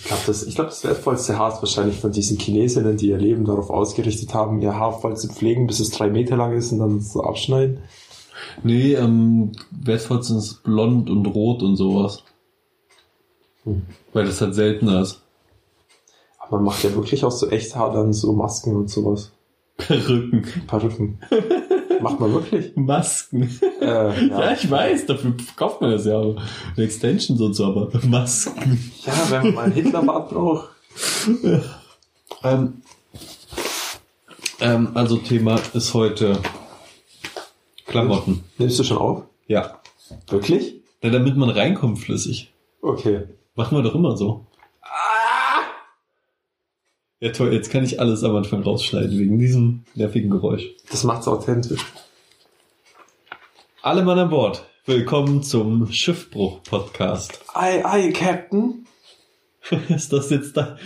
[0.00, 3.18] Ich glaube, das, ich glaub, das wertvollste Haar ist wahrscheinlich von diesen Chinesinnen, die ihr
[3.18, 6.72] Leben darauf ausgerichtet haben, ihr Haar voll zu pflegen, bis es drei Meter lang ist
[6.72, 7.78] und dann so abschneiden.
[8.62, 12.24] Nee, ähm, wertvollsten ist blond und rot und sowas.
[13.64, 13.82] Hm.
[14.14, 15.20] Weil das halt seltener ist.
[16.38, 19.32] Aber man macht ja wirklich aus so echt Haar dann so Masken und sowas.
[19.76, 20.46] Perücken.
[20.66, 21.18] Perücken.
[22.02, 22.76] Macht man wirklich?
[22.76, 23.42] Masken.
[23.80, 24.12] Äh, Ja.
[24.20, 24.52] ja.
[24.52, 26.18] ich weiß, dafür kauft man das ja.
[26.18, 26.36] aber
[26.76, 28.78] Extensions und so, aber Masken.
[29.04, 30.68] ja, wenn man mal einen Hitlerbart braucht.
[32.42, 32.80] Ähm,
[34.60, 36.38] ähm, also Thema ist heute
[37.86, 38.44] Klamotten.
[38.56, 39.24] Nimmst du schon auf?
[39.46, 39.80] Ja.
[40.28, 40.76] Wirklich?
[41.02, 41.10] ja.
[41.10, 42.52] Damit man reinkommt flüssig.
[42.80, 43.24] Okay.
[43.56, 44.46] Machen wir doch immer so.
[47.22, 50.64] Ja toll, jetzt kann ich alles am Anfang rausschneiden wegen diesem nervigen Geräusch.
[50.90, 51.84] Das macht's authentisch.
[53.82, 54.64] Alle Mann an Bord.
[54.86, 57.44] Willkommen zum Schiffbruch-Podcast.
[57.52, 58.86] Ei, ei, Captain.
[59.90, 60.78] Ist das jetzt da?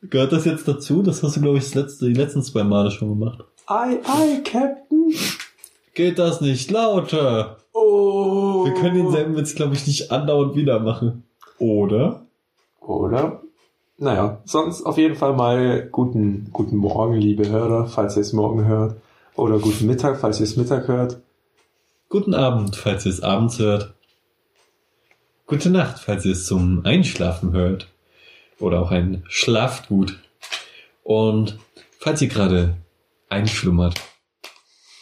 [0.00, 1.02] Gehört das jetzt dazu?
[1.02, 3.44] Das hast du, glaube ich, das letzte, die letzten zwei Male schon gemacht.
[3.66, 5.12] Ei, ei, Captain.
[5.92, 7.58] Geht das nicht lauter?
[7.74, 8.64] Oh.
[8.64, 11.24] Wir können denselben Witz, glaube ich, nicht andauernd wieder machen.
[11.58, 12.24] Oder?
[12.80, 13.42] Oder?
[13.98, 18.64] Naja, sonst auf jeden Fall mal guten, guten Morgen, liebe Hörer, falls ihr es morgen
[18.64, 18.96] hört.
[19.36, 21.20] Oder guten Mittag, falls ihr es Mittag hört.
[22.08, 23.94] Guten Abend, falls ihr es abends hört.
[25.46, 27.88] Gute Nacht, falls ihr es zum Einschlafen hört.
[28.58, 30.18] Oder auch ein Schlaft gut.
[31.02, 31.58] Und
[31.98, 32.76] falls ihr gerade
[33.28, 34.00] einschlummert.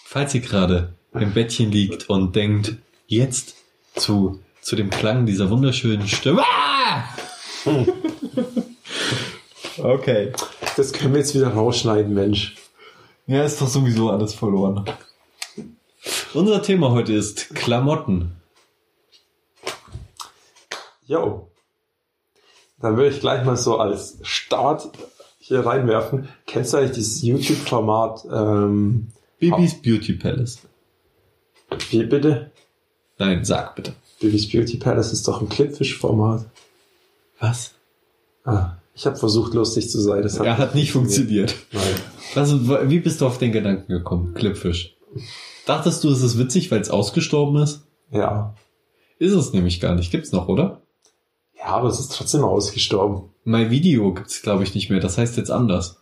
[0.05, 3.57] Falls ihr gerade im Bettchen liegt und denkt, jetzt
[3.97, 6.43] zu, zu dem Klang dieser wunderschönen Stimme.
[6.43, 7.05] Ah!
[9.83, 10.33] okay.
[10.77, 12.57] Das können wir jetzt wieder rausschneiden, Mensch.
[13.27, 14.85] Ja, ist doch sowieso alles verloren.
[16.35, 18.37] Unser Thema heute ist Klamotten.
[21.07, 21.51] Jo.
[22.81, 24.91] Dann würde ich gleich mal so als Start
[25.39, 26.29] hier reinwerfen.
[26.47, 28.27] Kennst du eigentlich dieses YouTube-Format?
[28.33, 29.09] Ähm,
[29.39, 30.61] Bibis Beauty Palace.
[31.91, 32.51] wie bitte?
[33.19, 33.95] Nein, sag bitte.
[34.21, 36.47] Bibis Beauty Palace ist doch ein Clipfish-Format.
[37.39, 37.75] Was?
[38.45, 40.23] Ah, ich habe versucht, lustig zu sein.
[40.23, 41.55] Das Er hat nicht funktioniert.
[41.73, 41.83] Nein.
[42.35, 44.35] Also, wie bist du auf den Gedanken gekommen?
[44.35, 44.97] Clipfish.
[45.67, 47.87] Dachtest du, es ist witzig, weil es ausgestorben ist?
[48.11, 48.55] Ja.
[49.19, 50.11] Ist es nämlich gar nicht.
[50.11, 50.83] Gibt's noch, oder?
[51.59, 53.31] Ja, aber es ist trotzdem ausgestorben.
[53.45, 55.01] My Video gibt's, glaube ich, nicht mehr.
[55.01, 55.99] Das heißt jetzt anders.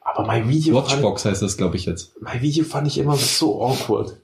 [0.00, 2.12] Aber mein Video, fand, Watchbox heißt das, glaube ich, jetzt.
[2.20, 4.20] mein Video fand ich immer so awkward.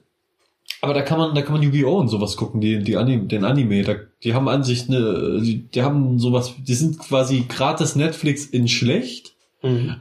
[0.83, 1.97] Aber da kann man, da kann man Yu-Gi-Oh!
[1.97, 3.83] und sowas gucken, die, die Anime, den Anime.
[3.83, 8.45] Da, die haben an sich eine, die, die haben sowas, die sind quasi gratis Netflix
[8.45, 9.33] in schlecht.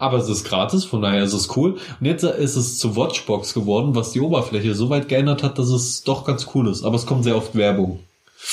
[0.00, 1.76] Aber es ist gratis, von daher ist es cool.
[2.00, 5.68] Und jetzt ist es zu Watchbox geworden, was die Oberfläche so weit geändert hat, dass
[5.68, 6.82] es doch ganz cool ist.
[6.82, 8.00] Aber es kommt sehr oft Werbung.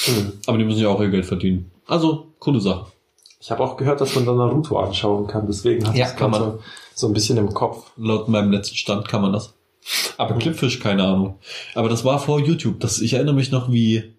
[0.08, 0.34] Mhm.
[0.46, 1.72] Aber die müssen ja auch ihr Geld verdienen.
[1.88, 2.86] Also, coole Sache.
[3.42, 5.48] Ich habe auch gehört, dass man da Naruto anschauen kann.
[5.48, 6.60] Deswegen hat Ja, das kann man.
[6.94, 7.90] So ein bisschen im Kopf.
[7.98, 9.56] Laut meinem letzten Stand kann man das.
[10.18, 11.40] Aber Clipfish, keine Ahnung.
[11.76, 12.80] Aber das war vor YouTube.
[12.80, 14.14] Das, ich erinnere mich noch, wie,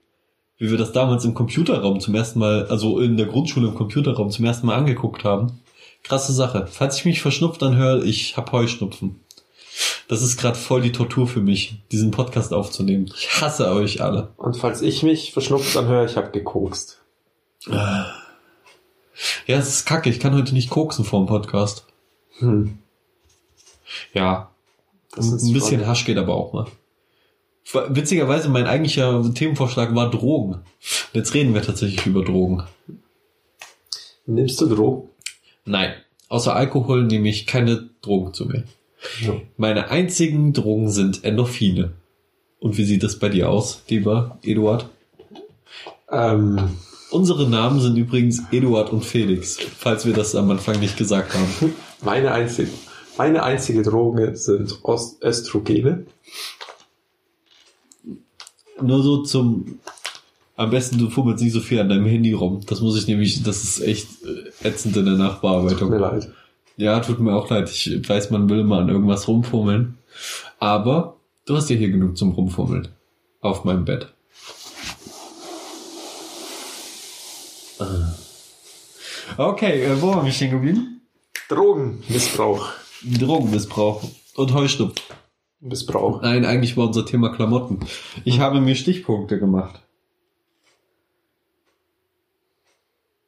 [0.59, 4.31] wie wir das damals im Computerraum zum ersten Mal, also in der Grundschule im Computerraum
[4.31, 5.61] zum ersten Mal angeguckt haben.
[6.03, 6.67] Krasse Sache.
[6.71, 9.21] Falls ich mich verschnupft anhöre, ich hab Heuschnupfen.
[10.09, 13.13] Das ist gerade voll die Tortur für mich, diesen Podcast aufzunehmen.
[13.15, 14.33] Ich hasse euch alle.
[14.37, 17.01] Und falls ich mich verschnupft anhöre, ich habe gekokst.
[19.47, 20.11] Ja, es ist kacke.
[20.11, 21.87] Ich kann heute nicht koksen vor dem Podcast.
[22.39, 22.79] Hm.
[24.15, 24.50] Ja,
[25.13, 26.67] Das ist ein bisschen Hasch geht aber auch mal.
[27.91, 30.63] Witzigerweise, mein eigentlicher Themenvorschlag war Drogen.
[31.13, 32.65] Jetzt reden wir tatsächlich über Drogen.
[34.27, 35.09] Nimmst du Drogen?
[35.65, 35.95] Nein,
[36.29, 38.65] außer Alkohol nehme ich keine Drogen zu mir.
[39.21, 39.35] Ja.
[39.57, 41.93] Meine einzigen Drogen sind Endorphine.
[42.59, 44.89] Und wie sieht es bei dir aus, lieber Eduard?
[46.11, 46.77] Ähm,
[47.11, 51.75] Unsere Namen sind übrigens Eduard und Felix, falls wir das am Anfang nicht gesagt haben.
[52.03, 52.71] meine einzige,
[53.17, 56.07] meine einzige Droge sind Ost Östrogene.
[58.81, 59.79] Nur so zum.
[60.57, 62.61] Am besten du fummelst nicht so viel an deinem Handy rum.
[62.67, 65.79] Das muss ich nämlich, das ist echt äh, ätzend in der Nachbearbeitung.
[65.79, 66.31] Tut mir leid.
[66.77, 67.71] Ja, tut mir auch leid.
[67.71, 69.99] Ich weiß, man will mal an irgendwas rumfummeln.
[70.59, 71.17] Aber
[71.47, 72.89] du hast ja hier genug zum Rumfummeln.
[73.41, 74.13] Auf meinem Bett.
[77.79, 78.15] Ah.
[79.39, 81.01] Okay, äh, wo haben wir stehen geblieben?
[81.49, 82.69] Drogenmissbrauch.
[83.05, 84.03] Drogenmissbrauch
[84.37, 85.03] und Heuschnupfen.
[85.61, 86.23] Missbrauch.
[86.23, 87.81] Nein, eigentlich war unser Thema Klamotten.
[88.25, 89.81] Ich habe mir Stichpunkte gemacht.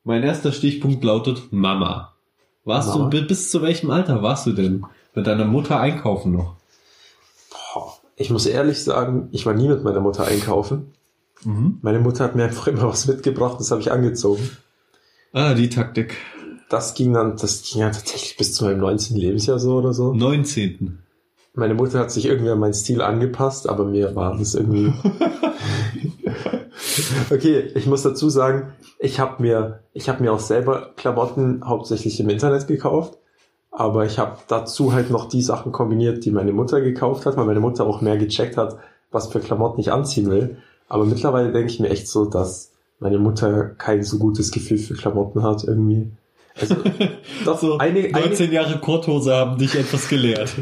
[0.05, 2.15] Mein erster Stichpunkt lautet Mama.
[2.65, 3.09] Warst Mama?
[3.11, 4.85] du, bi- bis zu welchem Alter warst du denn
[5.15, 6.57] mit deiner Mutter einkaufen noch?
[8.17, 10.93] Ich muss ehrlich sagen, ich war nie mit meiner Mutter einkaufen.
[11.45, 14.49] Meine Mutter hat mir einfach immer was mitgebracht, das habe ich angezogen.
[15.33, 16.17] Ah, die Taktik.
[16.73, 19.17] Das ging dann, das ging ja tatsächlich bis zu meinem 19.
[19.17, 20.15] Lebensjahr so oder so.
[20.15, 20.99] 19.
[21.55, 24.91] Meine Mutter hat sich irgendwie an meinen Stil angepasst, aber mir war das irgendwie.
[27.31, 32.19] okay, ich muss dazu sagen, ich habe mir, ich habe mir auch selber Klamotten hauptsächlich
[32.21, 33.19] im Internet gekauft,
[33.71, 37.45] aber ich habe dazu halt noch die Sachen kombiniert, die meine Mutter gekauft hat, weil
[37.45, 38.79] meine Mutter auch mehr gecheckt hat,
[39.11, 40.57] was für Klamotten ich anziehen will.
[40.89, 44.95] Aber mittlerweile denke ich mir echt so, dass meine Mutter kein so gutes Gefühl für
[44.95, 46.13] Klamotten hat irgendwie.
[46.63, 46.77] Also,
[47.45, 50.55] doch, so einige, 19 einige, Jahre Korthose haben dich etwas gelehrt.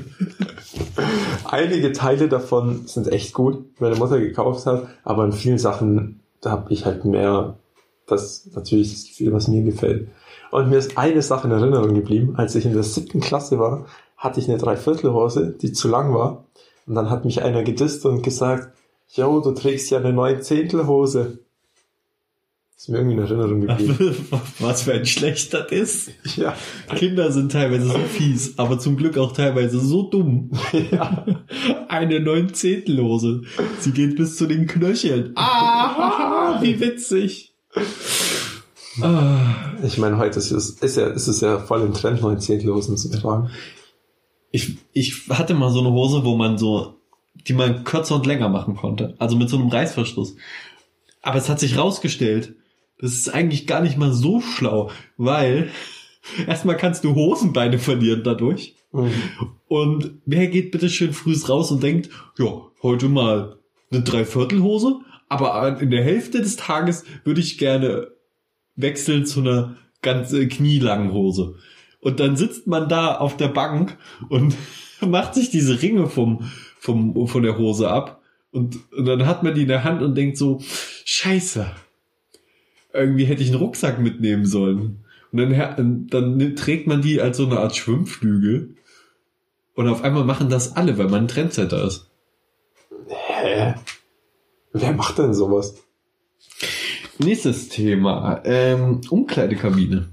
[1.45, 6.21] einige Teile davon sind echt gut, die meine Mutter gekauft hat, aber in vielen Sachen,
[6.41, 7.57] da habe ich halt mehr
[8.07, 10.09] das natürlich das Gefühl, was mir gefällt.
[10.51, 13.87] Und mir ist eine Sache in Erinnerung geblieben, als ich in der siebten Klasse war,
[14.17, 16.45] hatte ich eine Dreiviertelhose, die zu lang war.
[16.87, 18.77] Und dann hat mich einer gedisst und gesagt,
[19.13, 21.39] Jo, du trägst ja eine Neunzehntelhose.
[22.81, 24.17] Ist mir irgendwie in Erinnerung geblieben.
[24.59, 26.13] Was für ein schlechter ist.
[26.37, 26.57] Ja.
[26.97, 30.51] Kinder sind teilweise so fies, aber zum Glück auch teilweise so dumm.
[30.91, 31.27] Ja.
[31.89, 33.43] Eine Neunzehntelhose.
[33.81, 35.33] Sie geht bis zu den Knöcheln.
[35.35, 37.55] Ah, wie witzig.
[39.03, 39.75] Ah.
[39.83, 43.11] Ich meine, heute ist es, ist, ja, ist es ja voll im Trend, Neunzehntelhosen zu
[43.11, 43.51] tragen.
[44.53, 46.95] Ich, ich hatte mal so eine Hose, wo man so,
[47.47, 49.17] die man kürzer und länger machen konnte.
[49.19, 50.37] Also mit so einem Reißverschluss.
[51.21, 52.55] Aber es hat sich rausgestellt,
[53.01, 55.71] das ist eigentlich gar nicht mal so schlau, weil
[56.47, 58.77] erstmal kannst du Hosenbeine verlieren dadurch.
[58.93, 59.13] Mhm.
[59.69, 63.59] Und wer geht bitte schön früh raus und denkt, ja, heute mal
[63.91, 68.09] eine Dreiviertelhose, aber in der Hälfte des Tages würde ich gerne
[68.77, 71.55] wechseln zu einer ganz äh, knielangen Hose.
[72.01, 73.99] Und dann sitzt man da auf der Bank
[74.29, 74.57] und
[75.01, 78.21] macht sich diese Ringe vom, vom, von der Hose ab.
[78.53, 80.61] Und, und dann hat man die in der Hand und denkt so,
[81.05, 81.71] scheiße,
[82.93, 85.05] irgendwie hätte ich einen Rucksack mitnehmen sollen.
[85.33, 88.77] Und dann, dann trägt man die als so eine Art Schwimmflügel.
[89.75, 92.07] Und auf einmal machen das alle, weil man ein Trendsetter ist.
[93.09, 93.75] Hä?
[94.73, 95.75] Wer macht denn sowas?
[97.19, 98.41] Nächstes Thema.
[98.45, 100.09] Ähm, Umkleidekabine.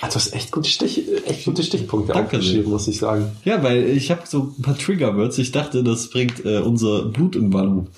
[0.00, 2.72] Also das ist echt gute, Stich, echt gute Stichpunkte Danke aufgeschrieben, sehr.
[2.72, 3.36] muss ich sagen.
[3.44, 5.38] Ja, weil ich habe so ein paar Triggerwords.
[5.38, 7.88] Ich dachte, das bringt äh, unser Blut in Wallung.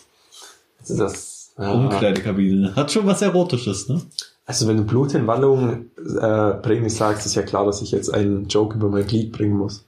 [0.87, 1.30] Das
[1.61, 1.73] ja.
[1.73, 2.75] Umkleidekabine.
[2.75, 4.01] Hat schon was Erotisches, ne?
[4.47, 8.13] Also wenn du Blut in Wallung äh, bringen sagst, ist ja klar, dass ich jetzt
[8.13, 9.87] einen Joke über mein Glied bringen muss.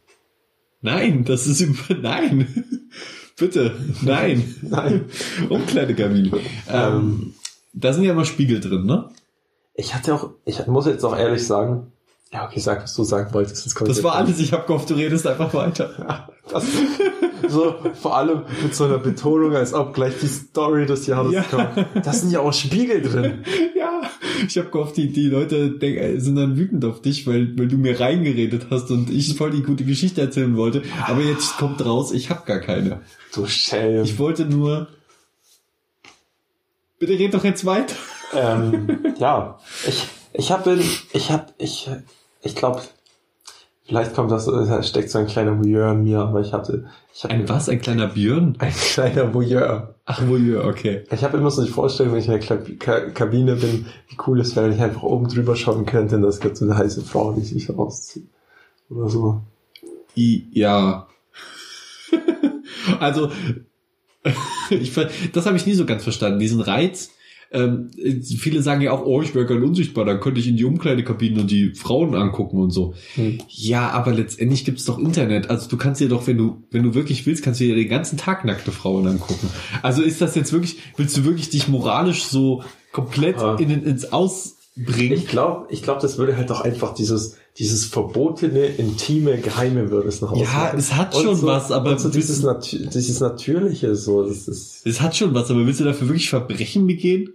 [0.82, 1.94] Nein, das ist über...
[2.00, 2.64] Nein.
[3.36, 3.74] Bitte.
[4.02, 4.54] Nein.
[4.62, 5.06] Nein.
[5.48, 6.30] Umkleidekabine.
[6.36, 6.40] Ähm,
[6.70, 7.34] ähm,
[7.72, 9.08] da sind ja immer Spiegel drin, ne?
[9.74, 11.92] Ich hatte auch, ich muss jetzt auch ehrlich sagen,
[12.32, 13.66] ja, okay, sag, was du sagen wolltest.
[13.66, 16.28] Das, das war alles, ich habe gehofft, du redest einfach weiter.
[16.50, 16.64] das,
[17.48, 21.42] so, vor allem mit so einer Betonung, als ob gleich die Story des Jahres ja.
[21.42, 21.86] kommt.
[22.04, 23.44] Da sind ja auch Spiegel drin.
[23.76, 24.02] Ja,
[24.46, 27.76] ich habe gehofft, die, die Leute denk, sind dann wütend auf dich, weil, weil du
[27.76, 30.82] mir reingeredet hast und ich voll die gute Geschichte erzählen wollte.
[31.06, 33.00] Aber jetzt kommt raus, ich habe gar keine.
[33.34, 34.04] Du Schelm.
[34.04, 34.88] Ich wollte nur...
[36.98, 37.96] Bitte red doch jetzt weiter.
[38.34, 40.78] Ähm, ja, ich, ich habe,
[41.12, 41.90] ich habe, ich,
[42.42, 42.82] ich glaube,
[43.84, 47.24] vielleicht kommt das, da steckt so ein kleiner Voyeur in mir, aber ich hatte, ich
[47.24, 48.56] hatte ein was, ein kleiner Björn?
[48.58, 49.94] Ein kleiner Voyeur.
[50.04, 51.04] Ach, Voyeur, okay.
[51.10, 54.56] Ich habe immer so die Vorstellung, wenn ich in der Kabine bin, wie cool es
[54.56, 57.32] wäre, wenn ich einfach oben drüber schauen könnte und das gibt so eine heiße Frau,
[57.32, 58.28] die sich rauszieht.
[58.90, 59.42] Oder so.
[60.16, 61.06] I, ja.
[63.00, 63.30] also,
[64.70, 64.92] ich,
[65.32, 67.10] das habe ich nie so ganz verstanden, diesen Reiz,
[67.52, 67.90] ähm,
[68.24, 71.40] viele sagen ja auch, oh, ich wäre gern unsichtbar, dann könnte ich in die Umkleidekabinen
[71.40, 72.94] und die Frauen angucken und so.
[73.14, 73.38] Hm.
[73.48, 75.50] Ja, aber letztendlich gibt's doch Internet.
[75.50, 77.88] Also du kannst dir doch, wenn du, wenn du wirklich willst, kannst du dir den
[77.88, 79.48] ganzen Tag nackte Frauen angucken.
[79.82, 83.56] Also ist das jetzt wirklich, willst du wirklich dich moralisch so komplett ja.
[83.56, 85.12] in, ins Aus bringen?
[85.12, 90.08] Ich glaube, ich glaube, das würde halt doch einfach dieses, dieses verbotene, intime, geheime würde
[90.08, 94.26] es noch Ja, es hat schon so, was, aber so dieses, Natu dieses natürliche so,
[94.26, 94.86] das ist.
[94.86, 97.34] Es hat schon was, aber willst du dafür wirklich Verbrechen begehen?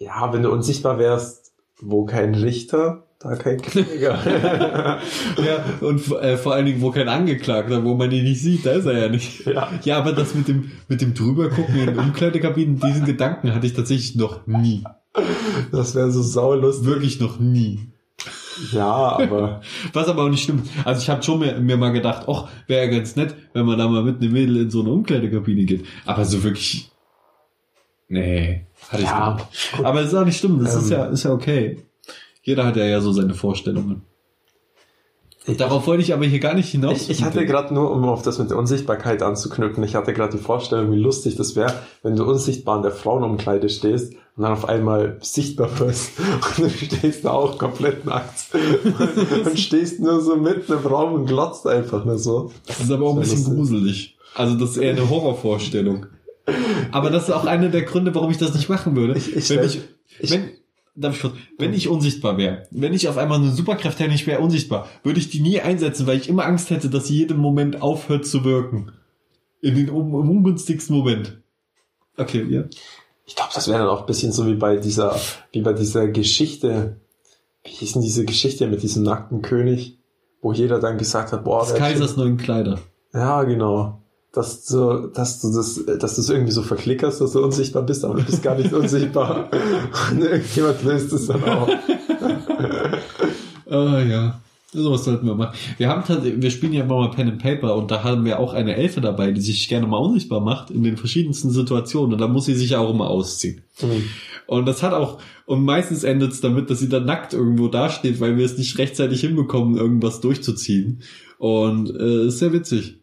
[0.00, 4.18] Ja, wenn du unsichtbar wärst, wo kein Richter, da kein Kläger.
[5.36, 8.72] ja, und äh, vor allen Dingen, wo kein Angeklagter, wo man ihn nicht sieht, da
[8.72, 9.46] ist er ja nicht.
[9.46, 13.66] Ja, ja aber das mit dem, mit dem drübergucken in den Umkleidekabinen, diesen Gedanken hatte
[13.66, 14.84] ich tatsächlich noch nie.
[15.70, 16.86] Das wäre so saulustig.
[16.86, 17.92] Wirklich noch nie.
[18.72, 19.60] Ja, aber.
[19.92, 20.68] Was aber auch nicht stimmt.
[20.84, 23.78] Also ich habe schon mir, mir mal gedacht, ach, wäre ja ganz nett, wenn man
[23.78, 25.84] da mal mit einem Mädel in so eine Umkleidekabine geht.
[26.06, 26.89] Aber so wirklich.
[28.10, 28.66] Nee.
[28.88, 31.32] Hatte ja, ich Aber es ist auch nicht schlimm, das ähm, ist ja, ist ja
[31.32, 31.78] okay.
[32.42, 34.02] Jeder hat ja ja so seine Vorstellungen.
[35.46, 37.02] Darauf wollte ich aber hier gar nicht hinaus.
[37.02, 40.36] Ich, ich hatte gerade nur, um auf das mit der Unsichtbarkeit anzuknüpfen, ich hatte gerade
[40.36, 44.52] die Vorstellung, wie lustig das wäre, wenn du unsichtbar in der Frauenumkleide stehst und dann
[44.52, 46.12] auf einmal sichtbar wirst
[46.58, 48.48] und du stehst da auch komplett nackt
[49.46, 52.50] und stehst nur so mitten im Raum und glotzt einfach nur so.
[52.66, 54.16] Das ist aber auch ein bisschen ist- gruselig.
[54.34, 56.06] Also das ist eher eine Horrorvorstellung.
[56.92, 59.16] Aber das ist auch einer der Gründe, warum ich das nicht machen würde.
[59.16, 59.80] Ich- ich wenn ich,
[60.18, 60.50] ich- wenn,
[60.94, 64.26] darf ich kurz, wenn ich unsichtbar wäre, wenn ich auf einmal eine Superkraft hätte, ich
[64.26, 67.38] wäre unsichtbar, würde ich die nie einsetzen, weil ich immer Angst hätte, dass sie jeden
[67.38, 68.92] Moment aufhört zu wirken.
[69.62, 71.38] In den um, im ungünstigsten Moment.
[72.16, 72.64] Okay, ja.
[73.26, 75.14] Ich glaube, das wäre dann auch ein bisschen so wie bei dieser,
[75.52, 76.96] wie bei dieser Geschichte.
[77.62, 79.98] Wie hieß denn diese Geschichte mit diesem nackten König?
[80.42, 82.80] Wo jeder dann gesagt hat, boah, Des Kaisers neuen Kleider.
[83.12, 83.99] Ja, genau.
[84.32, 88.04] Dass du, dass du das, dass du es irgendwie so verklickerst, dass du unsichtbar bist,
[88.04, 89.50] aber du bist gar nicht unsichtbar.
[90.10, 91.68] Und irgendjemand löst es dann auch.
[93.72, 94.40] Ah ja.
[94.72, 95.56] Sowas sollten wir machen.
[95.78, 96.04] Wir haben
[96.42, 99.00] wir spielen ja immer mal Pen and Paper und da haben wir auch eine Elfe
[99.00, 102.54] dabei, die sich gerne mal unsichtbar macht in den verschiedensten Situationen und da muss sie
[102.54, 103.62] sich auch immer ausziehen.
[104.46, 108.20] Und das hat auch, und meistens endet es damit, dass sie dann nackt irgendwo dasteht,
[108.20, 111.02] weil wir es nicht rechtzeitig hinbekommen, irgendwas durchzuziehen.
[111.38, 112.99] Und äh, ist sehr witzig.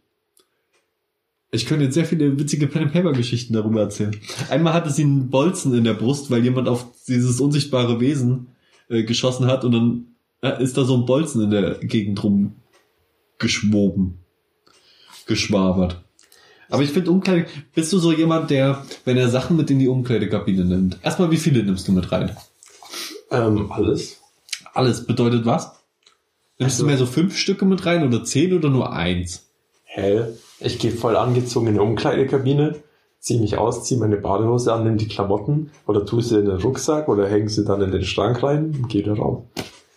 [1.52, 4.16] Ich könnte jetzt sehr viele witzige Pen and Paper Geschichten darüber erzählen.
[4.50, 8.50] Einmal hatte sie einen Bolzen in der Brust, weil jemand auf dieses unsichtbare Wesen
[8.90, 10.08] äh, geschossen hat und dann
[10.42, 12.56] äh, ist da so ein Bolzen in der Gegend rum
[13.40, 14.20] geschwoben.
[15.26, 16.02] Geschwabert.
[16.70, 19.88] Aber ich finde Umkleide, bist du so jemand, der, wenn er Sachen mit in die
[19.88, 22.36] Umkleidekabine nimmt, erstmal wie viele nimmst du mit rein?
[23.32, 24.22] Ähm, alles.
[24.74, 25.72] Alles bedeutet was?
[26.60, 29.46] Nimmst Also- du mehr so fünf Stücke mit rein oder zehn oder nur eins?
[29.86, 30.38] Hell.
[30.60, 32.76] Ich gehe voll angezogen in die Umkleidekabine,
[33.20, 36.58] ziehe mich aus, ziehe meine Badehose an, nehme die Klamotten oder tue sie in den
[36.58, 39.44] Rucksack oder hänge sie dann in den Schrank rein und gehe da raus.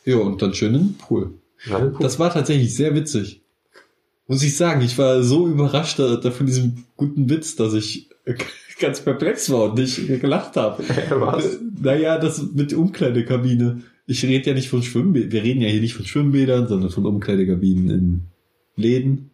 [0.05, 1.35] Ja, und dann schön in den Pool.
[1.67, 3.43] Rein, Das war tatsächlich sehr witzig.
[4.27, 8.09] Muss ich sagen, ich war so überrascht da, da von diesem guten Witz, dass ich
[8.81, 10.83] ganz perplex war und nicht gelacht habe.
[11.11, 11.59] Was?
[11.83, 13.83] Naja, das mit der Umkleidekabine.
[14.07, 15.33] Ich rede ja nicht von Schwimmbädern.
[15.33, 18.23] Wir reden ja hier nicht von Schwimmbädern, sondern von Umkleidekabinen in
[18.77, 19.30] Läden.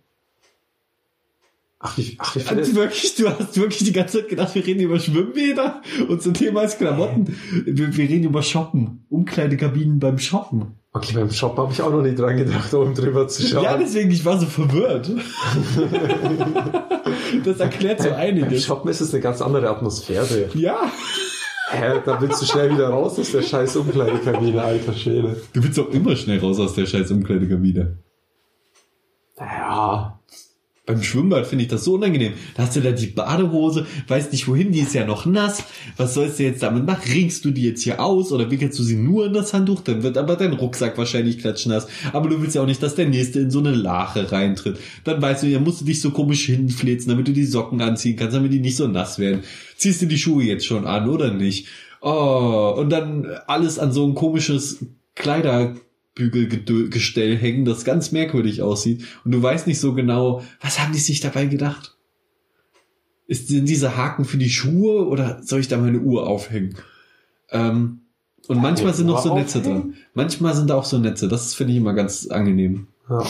[1.86, 4.80] Ach, wie, ach, wie Also wirklich, du hast wirklich die ganze Zeit gedacht, wir reden
[4.80, 5.82] über Schwimmbäder.
[6.08, 7.36] Unser Thema ist Klamotten.
[7.64, 9.04] Wir, wir reden über Shoppen.
[9.08, 10.74] Umkleidekabinen beim Shoppen.
[10.92, 13.62] okay, beim Shop habe ich auch noch nicht dran gedacht, oben drüber zu schauen.
[13.62, 15.12] Ja, deswegen, ich war so verwirrt.
[17.44, 18.64] das erklärt so Beim einiges.
[18.64, 20.50] Shoppen ist es eine ganz andere Atmosphäre.
[20.54, 20.90] Ja.
[21.70, 25.40] Hä, da willst du schnell wieder raus aus der scheiß Umkleidekabine, alter Schwede.
[25.52, 27.98] Du willst auch immer schnell raus aus der scheiß Umkleidekabine.
[29.38, 30.15] Naja,
[30.86, 32.34] Beim Schwimmbad finde ich das so unangenehm.
[32.54, 35.64] Da hast du da die Badehose, weißt nicht wohin, die ist ja noch nass.
[35.96, 37.10] Was sollst du jetzt damit machen?
[37.12, 39.80] Ringst du die jetzt hier aus oder wickelst du sie nur in das Handtuch?
[39.80, 41.88] Dann wird aber dein Rucksack wahrscheinlich klatschnass.
[42.12, 44.78] Aber du willst ja auch nicht, dass der Nächste in so eine Lache reintritt.
[45.02, 48.14] Dann weißt du, ja musst du dich so komisch hinflitzen, damit du die Socken anziehen
[48.14, 49.42] kannst, damit die nicht so nass werden.
[49.76, 51.66] Ziehst du die Schuhe jetzt schon an oder nicht?
[52.00, 54.86] Oh, und dann alles an so ein komisches
[56.16, 59.04] Kleiderbügelgestell hängen, das ganz merkwürdig aussieht.
[59.24, 61.96] Und du weißt nicht so genau, was haben die sich dabei gedacht?
[63.26, 66.76] Ist sind diese Haken für die Schuhe oder soll ich da meine Uhr aufhängen?
[67.50, 68.00] Ähm,
[68.48, 69.82] und manchmal die sind noch so Netze aufhängen?
[69.82, 69.94] dran.
[70.14, 71.28] Manchmal sind da auch so Netze.
[71.28, 72.88] Das finde ich immer ganz angenehm.
[73.10, 73.24] ja.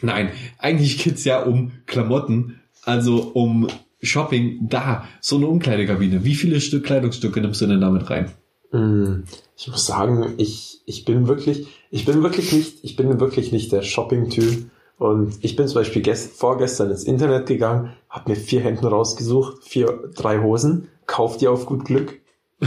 [0.00, 3.66] Nein, eigentlich geht's ja um Klamotten, also um
[4.00, 4.68] Shopping.
[4.68, 6.22] Da, so eine Umkleidekabine.
[6.24, 8.30] Wie viele Stück Kleidungsstücke nimmst du denn damit rein?
[8.72, 9.22] Mm,
[9.56, 13.72] Ich muss sagen, ich, ich bin wirklich, ich bin wirklich nicht, ich bin wirklich nicht
[13.72, 14.70] der Shopping-Typ.
[14.98, 19.62] Und ich bin zum Beispiel gest, vorgestern ins Internet gegangen, habe mir vier Hemden rausgesucht,
[19.62, 22.20] vier, drei Hosen, kauf die auf gut Glück,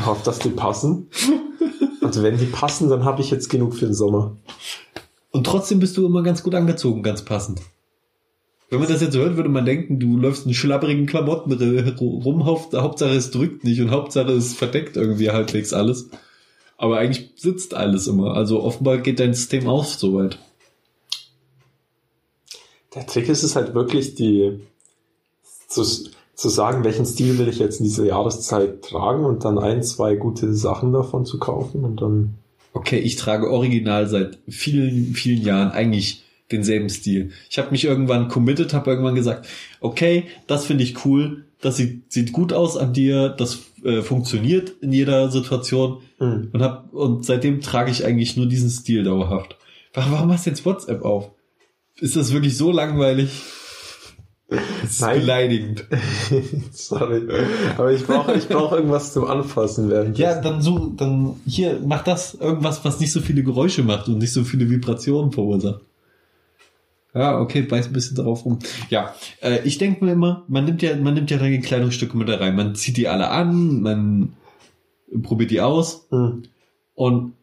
[0.06, 1.10] hoffe, dass die passen.
[2.02, 4.38] Und wenn die passen, dann habe ich jetzt genug für den Sommer.
[5.32, 7.62] Und trotzdem bist du immer ganz gut angezogen, ganz passend.
[8.72, 11.52] Wenn man das jetzt hört, würde man denken, du läufst in schlabberigen Klamotten
[12.00, 16.10] rum, Haupt- Hauptsache es drückt nicht und Hauptsache es verdeckt irgendwie halbwegs alles.
[16.78, 18.34] Aber eigentlich sitzt alles immer.
[18.34, 20.40] Also offenbar geht dein System auch so weit.
[22.96, 24.62] Der Trick ist es halt wirklich, die
[25.68, 25.84] zu,
[26.34, 30.16] zu sagen, welchen Stil will ich jetzt in dieser Jahreszeit tragen und dann ein, zwei
[30.16, 32.36] gute Sachen davon zu kaufen und dann.
[32.72, 37.32] Okay, ich trage original seit vielen, vielen Jahren eigentlich denselben Stil.
[37.50, 39.48] Ich habe mich irgendwann committed, habe irgendwann gesagt,
[39.80, 44.74] okay, das finde ich cool, das sieht, sieht gut aus an dir, das äh, funktioniert
[44.82, 46.50] in jeder Situation Hm.
[46.54, 49.58] und hab, und seitdem trage ich eigentlich nur diesen Stil dauerhaft.
[49.94, 51.32] Warum, warum hast du jetzt WhatsApp auf?
[52.00, 53.32] Ist das wirklich so langweilig?
[54.48, 55.22] Das ist Nein.
[55.22, 55.86] beleidigend.
[56.72, 57.24] Sorry.
[57.76, 60.20] Aber ich brauche ich brauch irgendwas zum Anfassen während.
[60.20, 64.20] Ja, dann so, dann hier, mach das irgendwas, was nicht so viele Geräusche macht und
[64.20, 65.82] nicht so viele Vibrationen verursacht.
[67.14, 68.60] Ja, okay, beiß ein bisschen drauf rum.
[68.90, 72.16] Ja, äh, ich denke mir immer, man nimmt ja, man nimmt ja dann die Kleidungsstücke
[72.16, 72.56] mit da rein.
[72.56, 74.34] Man zieht die alle an, man
[75.24, 76.44] probiert die aus Hm.
[76.96, 77.34] und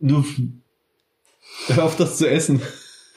[0.00, 0.24] nur
[1.68, 2.60] hör auf das zu essen.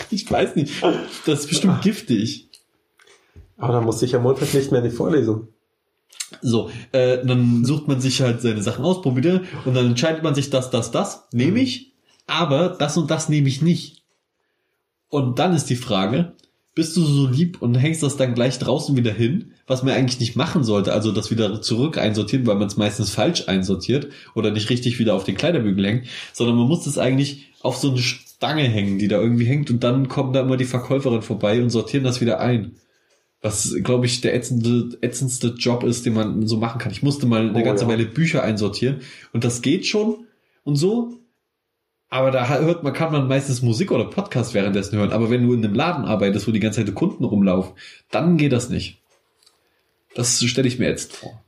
[0.09, 0.81] Ich weiß nicht.
[1.27, 2.49] Das ist bestimmt giftig.
[3.55, 5.49] Aber dann muss ich am Montag nicht mehr in die Vorlesung.
[6.41, 10.33] So, äh, dann sucht man sich halt seine Sachen aus, probiert und dann entscheidet man
[10.33, 11.93] sich, das, das, das nehme ich,
[12.25, 14.00] aber das und das nehme ich nicht.
[15.11, 16.33] Und dann ist die Frage,
[16.73, 20.21] bist du so lieb und hängst das dann gleich draußen wieder hin, was man eigentlich
[20.21, 24.51] nicht machen sollte, also das wieder zurück einsortieren, weil man es meistens falsch einsortiert oder
[24.51, 27.99] nicht richtig wieder auf den Kleiderbügel hängt, sondern man muss es eigentlich auf so eine
[27.99, 31.71] Stange hängen, die da irgendwie hängt und dann kommen da immer die Verkäuferin vorbei und
[31.71, 32.77] sortieren das wieder ein.
[33.41, 36.91] Was, glaube ich, der ätzende, ätzendste Job ist, den man so machen kann.
[36.91, 37.89] Ich musste mal eine Oh, ganze ja.
[37.89, 39.01] Weile Bücher einsortieren
[39.33, 40.25] und das geht schon
[40.63, 41.20] und so.
[42.11, 45.11] Aber da hört man, kann man meistens Musik oder Podcast währenddessen hören.
[45.11, 47.73] Aber wenn du in einem Laden arbeitest, wo die ganze Zeit Kunden rumlaufen,
[48.11, 49.01] dann geht das nicht.
[50.13, 51.41] Das stelle ich mir jetzt vor.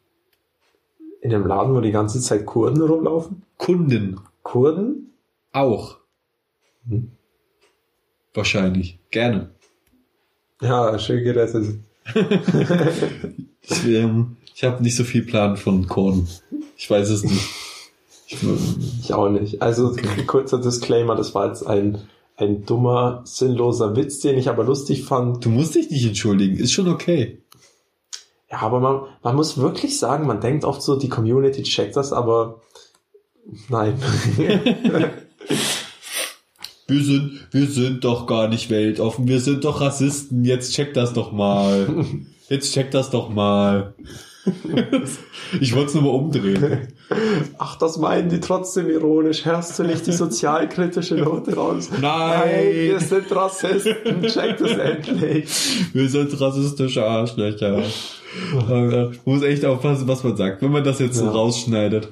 [1.21, 3.43] In einem Laden, wo die ganze Zeit Kurden rumlaufen?
[3.57, 5.11] Kunden Kurden?
[5.53, 5.97] auch.
[6.89, 7.11] Hm.
[8.33, 8.99] Wahrscheinlich.
[9.11, 9.51] Gerne.
[10.61, 11.79] Ja, schön gerettet.
[13.65, 16.27] Ich, ähm, ich habe nicht so viel Plan von Korn.
[16.75, 17.49] Ich weiß es nicht.
[19.01, 19.61] Ich, auch nicht.
[19.61, 19.95] Also
[20.27, 21.99] kurzer Disclaimer, das war jetzt ein,
[22.37, 25.43] ein dummer, sinnloser Witz, den ich aber lustig fand.
[25.43, 26.57] du musst dich nicht entschuldigen.
[26.57, 27.41] Ist schon okay.
[28.49, 32.13] Ja, aber man, man muss wirklich sagen, man denkt oft so, die Community checkt das,
[32.13, 32.61] aber
[33.69, 33.99] nein.
[36.85, 39.27] Wir sind, wir sind doch gar nicht weltoffen.
[39.27, 40.43] Wir sind doch Rassisten.
[40.43, 41.87] Jetzt check das doch mal.
[42.49, 43.95] Jetzt check das doch mal.
[45.59, 46.87] Ich wollte es nur mal umdrehen.
[47.57, 49.45] Ach, das meinen die trotzdem ironisch.
[49.45, 51.89] Hörst du nicht die sozialkritische Note raus?
[52.01, 52.49] Nein.
[52.73, 54.23] wir sind Rassisten.
[54.23, 55.85] Checkt es endlich.
[55.93, 57.83] Wir sind rassistische Arschlöcher.
[58.67, 61.31] Man muss echt aufpassen, was man sagt, wenn man das jetzt so Ja.
[61.31, 62.09] rausschneidet.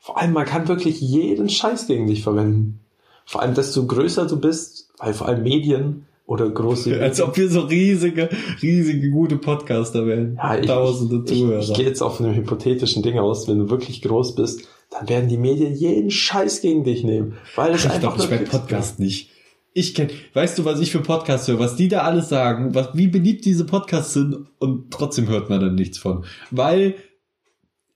[0.00, 2.80] Vor allem, man kann wirklich jeden Scheiß gegen dich verwenden.
[3.24, 7.48] Vor allem, desto größer du bist, weil vor allem Medien oder große Als ob wir
[7.48, 8.28] so riesige,
[8.60, 10.34] riesige gute Podcaster wären.
[10.36, 11.60] Ja, ich, Tausende ich, Zuhörer.
[11.60, 15.08] ich, ich gehe jetzt auf einem hypothetischen Ding aus, wenn du wirklich groß bist, dann
[15.08, 17.34] werden die Medien jeden Scheiß gegen dich nehmen.
[17.54, 19.30] Weil es ich einfach glaube, ich bei Klicks Podcast nicht.
[19.72, 22.90] Ich kenn, weißt du, was ich für Podcasts höre, was die da alles sagen, was,
[22.94, 26.24] wie beliebt diese Podcasts sind und trotzdem hört man dann nichts von.
[26.50, 26.94] Weil,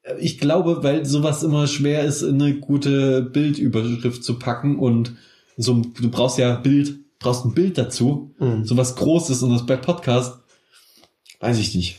[0.03, 5.15] äh, ich glaube, weil sowas immer schwer ist, in eine gute Bildüberschrift zu packen und
[5.57, 8.65] so, du brauchst ja Bild, brauchst ein Bild dazu, Mhm.
[8.65, 10.41] so was Großes und das bei Podcast,
[11.41, 11.99] weiß ich nicht.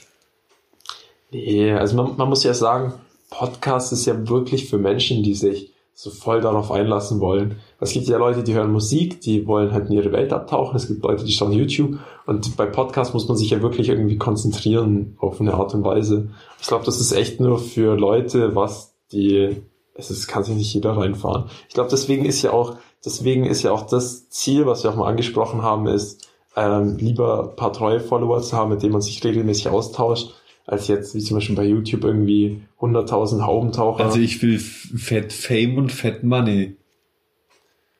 [1.31, 2.93] Nee, also man, man muss ja sagen,
[3.29, 7.57] Podcast ist ja wirklich für Menschen, die sich so voll darauf einlassen wollen.
[7.79, 10.75] Es gibt ja Leute, die hören Musik, die wollen halt in ihre Welt abtauchen.
[10.75, 11.99] Es gibt Leute, die schauen YouTube.
[12.25, 16.29] Und bei Podcast muss man sich ja wirklich irgendwie konzentrieren auf eine Art und Weise.
[16.59, 19.57] Ich glaube, das ist echt nur für Leute, was die,
[19.93, 21.45] es ist, kann sich nicht jeder reinfahren.
[21.67, 24.95] Ich glaube, deswegen ist ja auch, deswegen ist ja auch das Ziel, was wir auch
[24.95, 29.01] mal angesprochen haben, ist, ähm, lieber ein paar treue Follower zu haben, mit denen man
[29.01, 30.33] sich regelmäßig austauscht,
[30.65, 34.03] als jetzt, wie zum Beispiel bei YouTube, irgendwie 100.000 Haubentaucher.
[34.05, 36.75] Also ich will Fat Fame und Fat Money.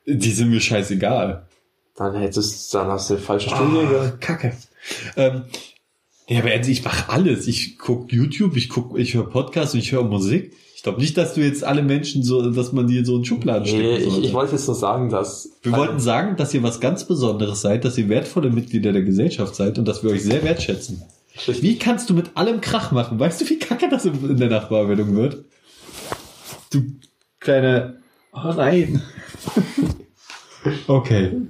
[0.06, 1.46] Die sind mir scheißegal.
[1.96, 4.12] dann hättest, dann hast du den falschen Studiengang.
[4.12, 4.56] Ah, Kacke.
[5.16, 5.44] Ähm,
[6.28, 7.46] ja, aber ich mache alles.
[7.46, 10.54] Ich guck YouTube, ich guck, ich höre Podcasts und ich höre Musik.
[10.82, 13.24] Ich glaube nicht, dass du jetzt alle Menschen so, dass man die in so einen
[13.24, 15.48] Schubladen Nee, stecken ich, ich wollte jetzt nur sagen, dass.
[15.62, 19.54] wir wollten sagen, dass ihr was ganz Besonderes seid, dass ihr wertvolle Mitglieder der Gesellschaft
[19.54, 21.00] seid und dass wir euch sehr wertschätzen.
[21.46, 23.20] Wie kannst du mit allem Krach machen?
[23.20, 25.44] Weißt du, wie kacke das in in der Nachbearbeitung wird?
[26.72, 26.82] Du
[27.38, 27.98] kleine...
[28.32, 29.00] Oh nein.
[30.88, 31.42] okay.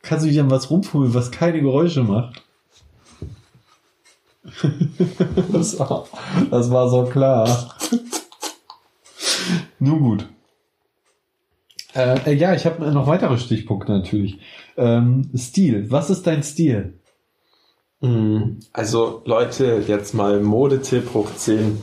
[0.00, 2.45] Kannst du dich an was rumfummeln, was keine Geräusche macht?
[5.52, 6.06] das, war,
[6.50, 7.76] das war so klar.
[9.78, 10.28] Nun gut.
[11.94, 14.38] Äh, äh, ja, ich habe noch weitere Stichpunkte natürlich.
[14.76, 15.90] Ähm, Stil.
[15.90, 16.98] Was ist dein Stil?
[18.00, 21.80] Mm, Also, Leute, jetzt mal Modetipp hoch 10,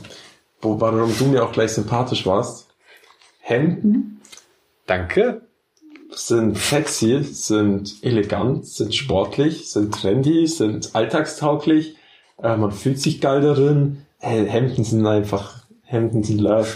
[0.60, 2.68] wo, warum du mir auch gleich sympathisch warst.
[3.40, 4.20] Hemden
[4.86, 5.42] Danke.
[6.10, 11.96] sind sexy, sind elegant, sind sportlich, sind trendy, sind alltagstauglich,
[12.42, 14.06] äh, man fühlt sich geil darin.
[14.20, 16.68] Äh, Hemden sind einfach, Hemden sind love.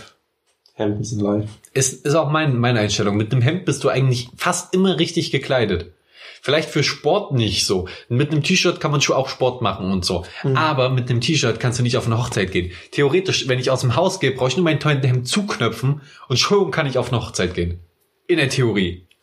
[0.79, 1.49] Hemden sind live.
[1.75, 3.17] Ist, ist auch mein, meine Einstellung.
[3.17, 5.93] Mit einem Hemd bist du eigentlich fast immer richtig gekleidet.
[6.41, 7.89] Vielleicht für Sport nicht so.
[8.09, 10.25] Mit einem T-Shirt kann man schon auch Sport machen und so.
[10.55, 12.71] Aber mit einem T-Shirt kannst du nicht auf eine Hochzeit gehen.
[12.93, 16.71] Theoretisch, wenn ich aus dem Haus gehe, brauche ich nur mein Hemd zuknöpfen und schon
[16.71, 17.81] kann ich auf eine Hochzeit gehen.
[18.27, 19.07] In der Theorie.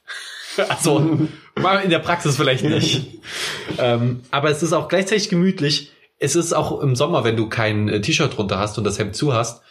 [0.69, 0.99] Also,
[1.83, 3.19] in der Praxis vielleicht nicht.
[3.77, 5.91] ähm, aber es ist auch gleichzeitig gemütlich.
[6.17, 9.15] Es ist auch im Sommer, wenn du kein äh, T-Shirt drunter hast und das Hemd
[9.15, 9.61] zu hast,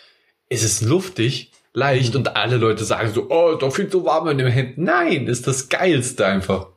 [0.49, 4.39] es ist luftig, leicht und alle Leute sagen so, oh, doch viel zu warm in
[4.39, 4.79] dem Hemd.
[4.79, 6.69] Nein, ist das geilste einfach.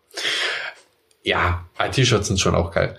[1.23, 2.97] Ja, T-Shirts sind schon auch geil.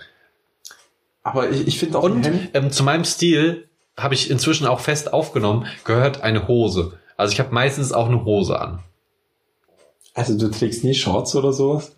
[1.23, 5.11] Aber ich, ich finde auch Und ähm, zu meinem Stil habe ich inzwischen auch fest
[5.11, 6.97] aufgenommen, gehört eine Hose.
[7.17, 8.83] Also ich habe meistens auch eine Hose an.
[10.13, 11.95] also du trägst nie Shorts oder sowas?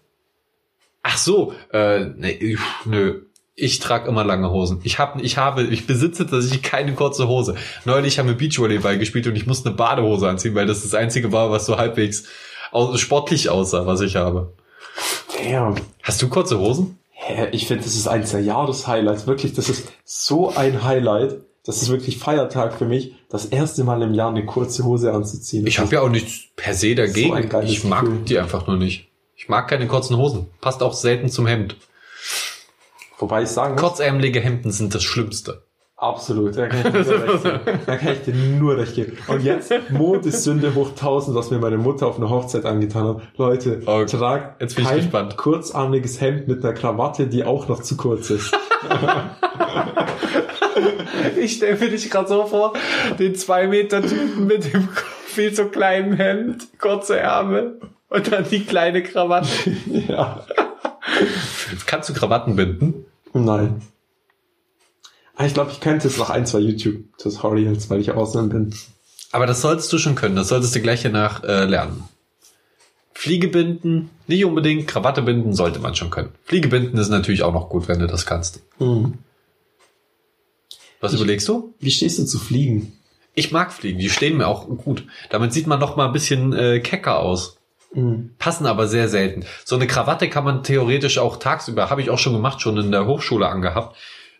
[1.03, 3.21] Ach so, äh, nee, nö.
[3.61, 4.79] Ich trage immer lange Hosen.
[4.81, 7.53] Ich habe, ich habe, ich besitze tatsächlich keine kurze Hose.
[7.85, 11.31] Neulich haben wir Beachvolleyball gespielt und ich musste eine Badehose anziehen, weil das das einzige
[11.31, 12.23] war, was so halbwegs
[12.71, 14.53] aus, sportlich aussah, was ich habe.
[15.37, 15.75] Damn.
[16.01, 16.97] Hast du kurze Hosen?
[17.11, 19.27] Hä, ich finde, das ist eins der Jahreshighlights.
[19.27, 21.41] Wirklich, das ist so ein Highlight.
[21.63, 25.67] Das ist wirklich Feiertag für mich, das erste Mal im Jahr eine kurze Hose anzuziehen.
[25.67, 27.29] Ich habe ja auch nichts per se dagegen.
[27.29, 28.21] So ich mag Gefühl.
[28.25, 29.11] die einfach nur nicht.
[29.35, 30.47] Ich mag keine kurzen Hosen.
[30.61, 31.75] Passt auch selten zum Hemd.
[33.21, 35.63] Wobei ich sagen muss, Kurzärmelige Hemden sind das Schlimmste.
[35.95, 37.83] absolut, da kann ich dir nur recht geben.
[37.85, 39.17] Da kann ich dir nur recht geben.
[39.27, 43.21] Und jetzt Modesünde hoch 1000, was mir meine Mutter auf einer Hochzeit angetan hat.
[43.37, 45.37] Leute, Oh, tragt jetzt bin ich kein gespannt.
[45.37, 48.51] kurzarmiges Hemd mit einer Krawatte, die auch noch zu kurz ist.
[51.39, 52.73] Ich stelle mir dich gerade so vor,
[53.19, 54.87] den zwei Meter Typen mit dem
[55.25, 57.79] viel zu kleinen Hemd, kurze Ärmel
[58.09, 59.47] und dann die kleine Krawatte.
[60.07, 60.43] ja.
[61.85, 63.05] Kannst du Krawatten binden?
[63.33, 63.81] Nein.
[65.35, 68.75] Ah, Ich glaube, ich könnte es nach ein, zwei YouTube-Tutorials, weil ich außen bin.
[69.31, 70.35] Aber das solltest du schon können.
[70.35, 72.03] Das solltest du gleich danach äh, lernen.
[73.13, 74.87] Fliege binden, nicht unbedingt.
[74.87, 76.29] Krawatte binden sollte man schon können.
[76.43, 78.61] Fliege binden ist natürlich auch noch gut, wenn du das kannst.
[78.79, 79.13] Hm.
[80.99, 81.73] Was Ich- überlegst du?
[81.79, 82.93] Wie stehst du zu Fliegen?
[83.33, 83.99] Ich mag Fliegen.
[83.99, 85.05] Die stehen mir auch gut.
[85.29, 87.57] Damit sieht man noch mal ein bisschen äh, kecker aus.
[87.93, 88.31] Hm.
[88.39, 89.45] passen aber sehr selten.
[89.65, 92.91] So eine Krawatte kann man theoretisch auch tagsüber, habe ich auch schon gemacht, schon in
[92.91, 93.97] der Hochschule angehabt.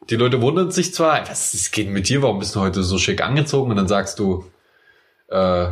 [0.09, 2.97] Die Leute wundern sich zwar, was ist geht mit dir, warum bist du heute so
[2.97, 3.69] schick angezogen?
[3.71, 4.45] Und dann sagst du,
[5.27, 5.67] äh,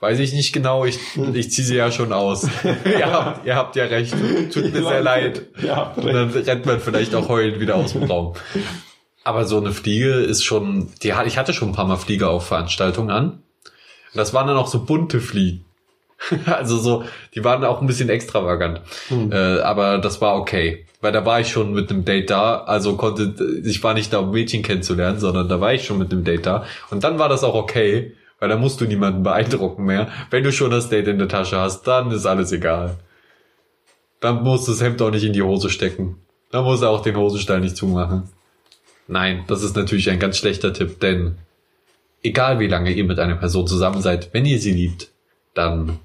[0.00, 0.98] weiß ich nicht genau, ich,
[1.34, 2.46] ich ziehe sie ja schon aus.
[2.84, 4.12] ihr, habt, ihr habt ja recht,
[4.52, 5.42] tut mir sehr leid.
[5.62, 8.34] Ja, Und dann rennt man vielleicht auch heulend wieder aus dem Raum.
[9.24, 12.28] Aber so eine Fliege ist schon, die, hat- ich hatte schon ein paar Mal Fliege
[12.28, 13.42] auf Veranstaltungen an.
[14.14, 15.64] Das waren dann auch so bunte Fliegen.
[16.46, 17.04] Also so,
[17.34, 18.80] die waren auch ein bisschen extravagant.
[19.08, 19.32] Hm.
[19.32, 20.86] Äh, aber das war okay.
[21.00, 24.18] Weil da war ich schon mit einem Date da, also konnte, ich war nicht da,
[24.18, 26.64] um Mädchen kennenzulernen, sondern da war ich schon mit einem Date da.
[26.90, 30.08] Und dann war das auch okay, weil da musst du niemanden beeindrucken mehr.
[30.30, 32.96] Wenn du schon das Date in der Tasche hast, dann ist alles egal.
[34.20, 36.16] Dann musst du das Hemd auch nicht in die Hose stecken.
[36.50, 38.28] Dann musst du auch den Hosenstall nicht zumachen.
[39.06, 41.38] Nein, das ist natürlich ein ganz schlechter Tipp, denn
[42.22, 45.10] egal wie lange ihr mit einer Person zusammen seid, wenn ihr sie liebt,
[45.54, 45.98] dann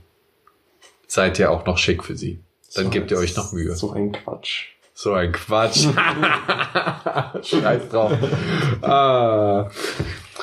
[1.13, 2.39] seid ihr auch noch schick für sie.
[2.73, 3.75] Dann So gebt ihr euch noch Mühe.
[3.75, 4.69] So ein Quatsch.
[4.95, 5.85] So ein Quatsch.
[7.43, 8.13] Scheiß drauf.
[8.81, 9.69] Ah.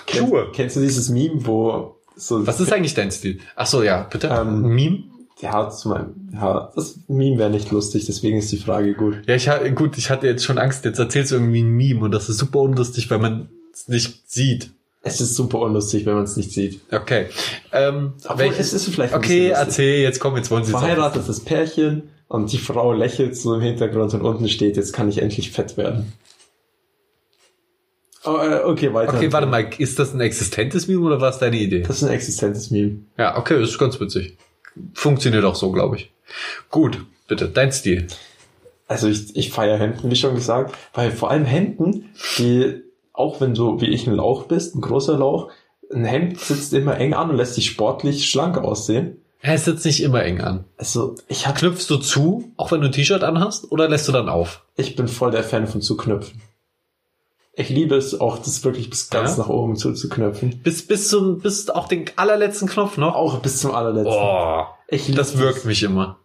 [0.09, 0.43] Schuhe.
[0.45, 3.41] Kennst, kennst du dieses Meme, wo so Was ist eigentlich dein Stil?
[3.57, 4.29] Ach so, ja, bitte.
[4.29, 5.05] Ähm, Meme?
[5.41, 9.23] Ja, zu meinem, ja, das Meme wäre nicht lustig, deswegen ist die Frage gut.
[9.27, 12.11] Ja, ich gut, ich hatte jetzt schon Angst, jetzt erzählst du irgendwie ein Meme und
[12.13, 14.71] das ist super unlustig, weil man es nicht sieht.
[15.03, 16.81] Es ist super unlustig, wenn man es nicht sieht.
[16.93, 17.27] Okay.
[17.73, 18.73] Ähm, Obwohl, welches?
[18.73, 20.73] es ist vielleicht ein Okay, erzähl, jetzt komm, jetzt wollen sie.
[20.73, 25.23] Verheiratetes Pärchen und die Frau lächelt so im Hintergrund und unten steht, jetzt kann ich
[25.23, 26.13] endlich fett werden.
[28.25, 29.15] Oh, äh, okay, weiter.
[29.15, 31.81] Okay, warte mal, ist das ein existentes Meme oder war es deine Idee?
[31.81, 32.99] Das ist ein existentes Meme.
[33.17, 34.37] Ja, okay, das ist ganz witzig.
[34.93, 36.13] Funktioniert auch so, glaube ich.
[36.69, 38.07] Gut, bitte, dein Stil.
[38.87, 42.83] Also ich, ich feiere Hemden, wie schon gesagt, weil vor allem Hemden, die,
[43.21, 45.51] auch wenn du wie ich ein Lauch bist, ein großer Lauch,
[45.93, 49.19] ein Hemd sitzt immer eng an und lässt dich sportlich schlank aussehen.
[49.43, 50.65] Er sitzt nicht immer eng an.
[50.77, 54.13] Also ich hab, Knüpfst du zu, auch wenn du ein T-Shirt anhast, oder lässt du
[54.13, 54.65] dann auf?
[54.77, 56.41] ich bin voll der Fan von zuknöpfen.
[57.55, 59.43] Ich liebe es auch, das wirklich bis ganz Ja?
[59.43, 60.61] nach oben zuzuknöpfen.
[60.63, 63.15] Bis, bis zum, bis auch den allerletzten Knopf noch?
[63.15, 64.15] Auch bis zum allerletzten.
[64.15, 66.17] Oh, ich das wirkt mich immer.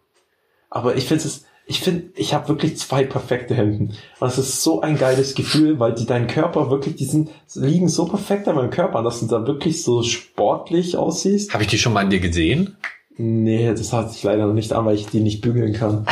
[0.70, 3.94] Aber ich finde es, ich finde, ich habe wirklich zwei perfekte Hemden.
[4.20, 7.88] Und es ist so ein geiles Gefühl, weil die deinen Körper wirklich, die sind, liegen
[7.88, 11.52] so perfekt an meinem Körper, dass du da wirklich so sportlich aussiehst.
[11.52, 12.76] Habe ich die schon mal an dir gesehen?
[13.18, 16.06] Nee, das hat sich leider noch nicht an, weil ich die nicht bügeln kann.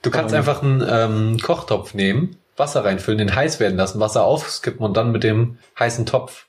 [0.02, 0.40] Du kannst Ähm.
[0.40, 5.12] einfach einen ähm, Kochtopf nehmen, Wasser reinfüllen, den heiß werden lassen, Wasser aufskippen und dann
[5.12, 6.48] mit dem heißen Topf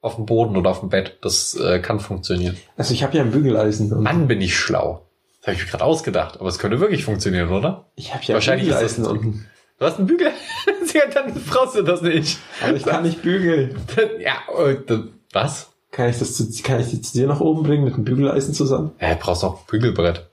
[0.00, 1.18] auf dem Boden oder auf dem Bett.
[1.20, 2.56] Das äh, kann funktionieren.
[2.76, 4.02] Also ich habe ja ein Bügeleisen.
[4.02, 5.05] Mann, bin ich schlau.
[5.46, 7.86] Das habe ich mir gerade ausgedacht, aber es könnte wirklich funktionieren, oder?
[7.94, 9.26] Ich habe ja Wahrscheinlich ist das Bügeleisen ein Trick.
[9.26, 9.46] unten.
[9.78, 10.32] Du hast einen Bügel.
[11.14, 12.38] dann brauchst du das nicht.
[12.64, 13.76] Aber ich kann nicht bügeln.
[14.18, 15.00] ja, äh, das-
[15.32, 15.70] was?
[15.92, 18.54] Kann ich das zu, kann ich die zu dir nach oben bringen mit dem Bügeleisen
[18.54, 18.90] zusammen?
[19.00, 20.26] Ja, du brauchst auch ein Bügelbrett.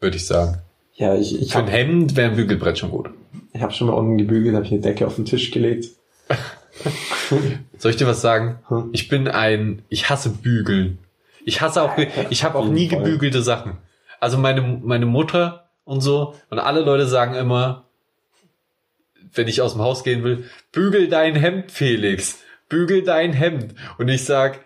[0.00, 0.62] Würde ich sagen.
[0.94, 3.10] Ja, ich, ich Für ein habe Hemd wäre ein Bügelbrett schon gut.
[3.52, 5.88] ich hab schon mal unten gebügelt, habe ich eine Decke auf den Tisch gelegt.
[7.78, 8.58] Soll ich dir was sagen?
[8.68, 8.88] Hm.
[8.92, 10.98] Ich bin ein, ich hasse Bügeln.
[11.44, 11.92] Ich hasse auch,
[12.30, 13.76] ich habe auch nie gebügelte Sachen.
[14.24, 17.84] Also meine, meine Mutter und so und alle Leute sagen immer,
[19.34, 22.38] wenn ich aus dem Haus gehen will, bügel dein Hemd, Felix.
[22.70, 23.74] Bügel dein Hemd.
[23.98, 24.60] Und ich sag,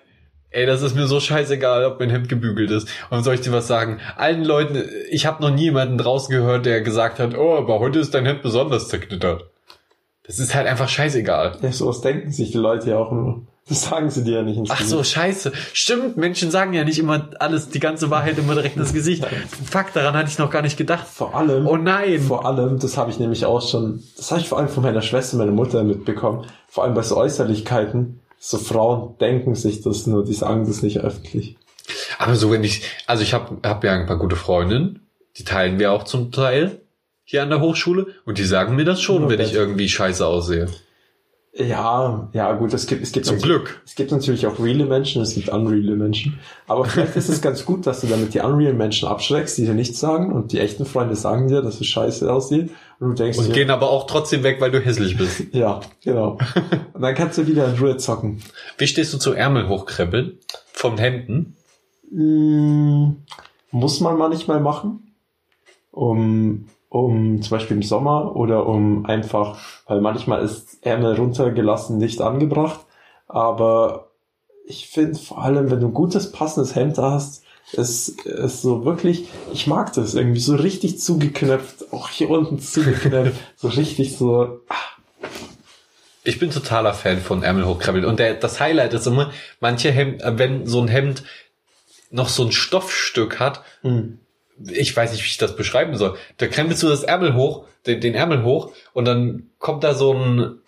[0.50, 2.88] ey, das ist mir so scheißegal, ob mein Hemd gebügelt ist.
[3.10, 3.98] Und soll ich dir was sagen?
[4.16, 7.98] Allen Leuten, ich habe noch nie jemanden draußen gehört, der gesagt hat, oh, aber heute
[7.98, 9.50] ist dein Hemd besonders zerknittert.
[10.22, 11.58] Das ist halt einfach scheißegal.
[11.62, 13.42] Ja, sowas denken sich die Leute ja auch nur.
[13.68, 15.52] Das sagen sie dir ja nicht ins Ach so, scheiße.
[15.72, 19.26] Stimmt, Menschen sagen ja nicht immer alles, die ganze Wahrheit immer direkt ins Gesicht.
[19.70, 21.07] Fuck, daran hatte ich noch gar nicht gedacht.
[21.07, 22.20] Vor allem, Oh nein.
[22.20, 25.02] vor allem, das habe ich nämlich auch schon, das habe ich vor allem von meiner
[25.02, 26.46] Schwester, meiner Mutter mitbekommen.
[26.68, 28.20] Vor allem bei so Äußerlichkeiten.
[28.38, 31.57] So Frauen denken sich das nur, die sagen das nicht öffentlich.
[32.18, 35.00] Aber so wenn ich, also ich habe hab ja ein paar gute Freundinnen,
[35.37, 36.81] die teilen wir auch zum Teil
[37.24, 40.24] hier an der Hochschule und die sagen mir das schon, Nur wenn ich irgendwie scheiße
[40.24, 40.68] aussehe.
[41.54, 43.82] Ja, ja, gut, es gibt, es gibt Zum Glück.
[43.84, 46.38] Es gibt natürlich auch reale Menschen, es gibt unreale Menschen.
[46.66, 49.74] Aber vielleicht ist es ganz gut, dass du damit die unreal Menschen abschreckst, die dir
[49.74, 53.38] nichts sagen und die echten Freunde sagen dir, dass es scheiße aussieht und du denkst
[53.38, 55.46] Und dir, gehen aber auch trotzdem weg, weil du hässlich bist.
[55.52, 56.38] ja, genau.
[56.92, 58.42] und dann kannst du wieder in Ruhe zocken.
[58.76, 60.38] Wie stehst du zu Ärmel hochkrempeln?
[60.72, 61.56] Vom Hemden?
[62.11, 63.16] Mm,
[63.70, 65.14] muss man manchmal machen,
[65.90, 72.20] um, um zum Beispiel im Sommer oder um einfach, weil manchmal ist Ärmel runtergelassen nicht
[72.20, 72.81] angebracht,
[73.27, 74.11] aber
[74.66, 79.29] ich finde vor allem, wenn du ein gutes, passendes Hemd hast, ist, ist so wirklich,
[79.53, 84.61] ich mag das irgendwie so richtig zugeknöpft, auch hier unten zugeknöpft, so richtig so,
[86.24, 88.07] Ich bin totaler Fan von Ärmel hochkrempeln.
[88.07, 91.24] Und der, das Highlight ist immer, manche Hemd, wenn so ein Hemd
[92.11, 94.14] noch so ein Stoffstück hat, mm,
[94.66, 96.16] ich weiß nicht, wie ich das beschreiben soll.
[96.38, 100.12] Da krempelst du das Ärmel hoch, den, den Ärmel hoch und dann kommt da so
[100.14, 100.58] ein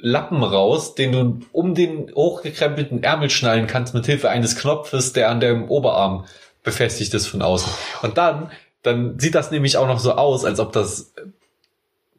[0.00, 5.30] Lappen raus, den du um den hochgekrempelten Ärmel schnallen kannst mit Hilfe eines Knopfes, der
[5.30, 6.26] an dem Oberarm
[6.64, 7.72] befestigt ist von außen.
[8.02, 8.50] Und dann,
[8.82, 11.12] dann sieht das nämlich auch noch so aus, als ob das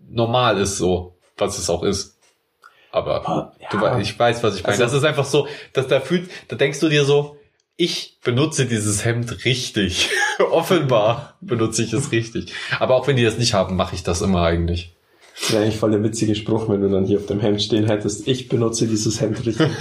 [0.10, 2.17] normal ist, so, was es auch ist.
[2.91, 4.73] Aber du, ja, wei- ich weiß, was ich meine.
[4.73, 7.38] Also- das ist einfach so, dass da fühlt, da denkst du dir so,
[7.76, 10.10] ich benutze dieses Hemd richtig.
[10.52, 12.54] Offenbar benutze ich es richtig.
[12.80, 14.96] Aber auch wenn die das nicht haben, mache ich das immer eigentlich.
[15.39, 17.88] Das wäre eigentlich voll der witzige Spruch, wenn du dann hier auf dem Hemd stehen
[17.88, 19.67] hättest, ich benutze dieses Hemd richtig.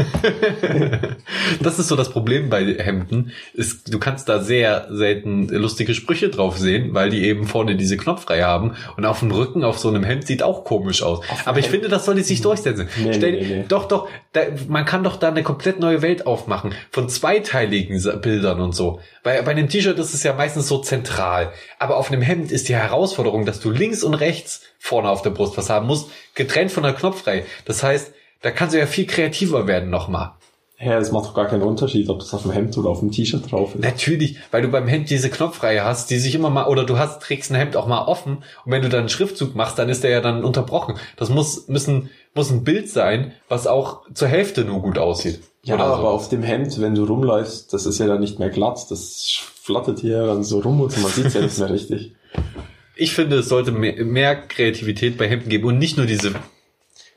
[1.63, 3.33] Das ist so das Problem bei Hemden.
[3.55, 7.97] Ist, du kannst da sehr selten lustige Sprüche drauf sehen, weil die eben vorne diese
[7.97, 8.75] Knopfreihe haben.
[8.97, 11.19] Und auf dem Rücken auf so einem Hemd sieht auch komisch aus.
[11.29, 12.89] Auf Aber ich Hemd- finde, das sollte sich durchsetzen.
[13.03, 13.65] Nee, Stell, nee, nee.
[13.69, 14.09] Doch, doch.
[14.33, 16.73] Da, man kann doch da eine komplett neue Welt aufmachen.
[16.91, 19.01] Von zweiteiligen Bildern und so.
[19.23, 21.53] Bei, bei einem T-Shirt ist es ja meistens so zentral.
[21.79, 25.31] Aber auf einem Hemd ist die Herausforderung, dass du links und rechts vorne auf der
[25.31, 27.45] Brust was haben musst, getrennt von der Knopfreihe.
[27.65, 30.33] Das heißt, da kannst du ja viel kreativer werden nochmal.
[30.81, 33.13] Ja, es macht doch gar keinen Unterschied, ob das auf dem Hemd oder auf dem
[33.13, 33.81] T-Shirt drauf ist.
[33.81, 37.23] Natürlich, weil du beim Hemd diese Knopfreihe hast, die sich immer mal, oder du hast,
[37.23, 40.03] trägst ein Hemd auch mal offen und wenn du dann einen Schriftzug machst, dann ist
[40.03, 40.97] der ja dann unterbrochen.
[41.17, 45.43] Das muss, müssen, muss ein Bild sein, was auch zur Hälfte nur gut aussieht.
[45.63, 45.93] Ja, oder so.
[45.93, 49.39] aber auf dem Hemd, wenn du rumläufst, das ist ja dann nicht mehr glatt, das
[49.63, 52.17] flattert hier dann so rum und man sieht ja nicht mehr richtig.
[52.97, 56.33] Ich finde, es sollte mehr, mehr Kreativität bei Hemden geben und nicht nur diese,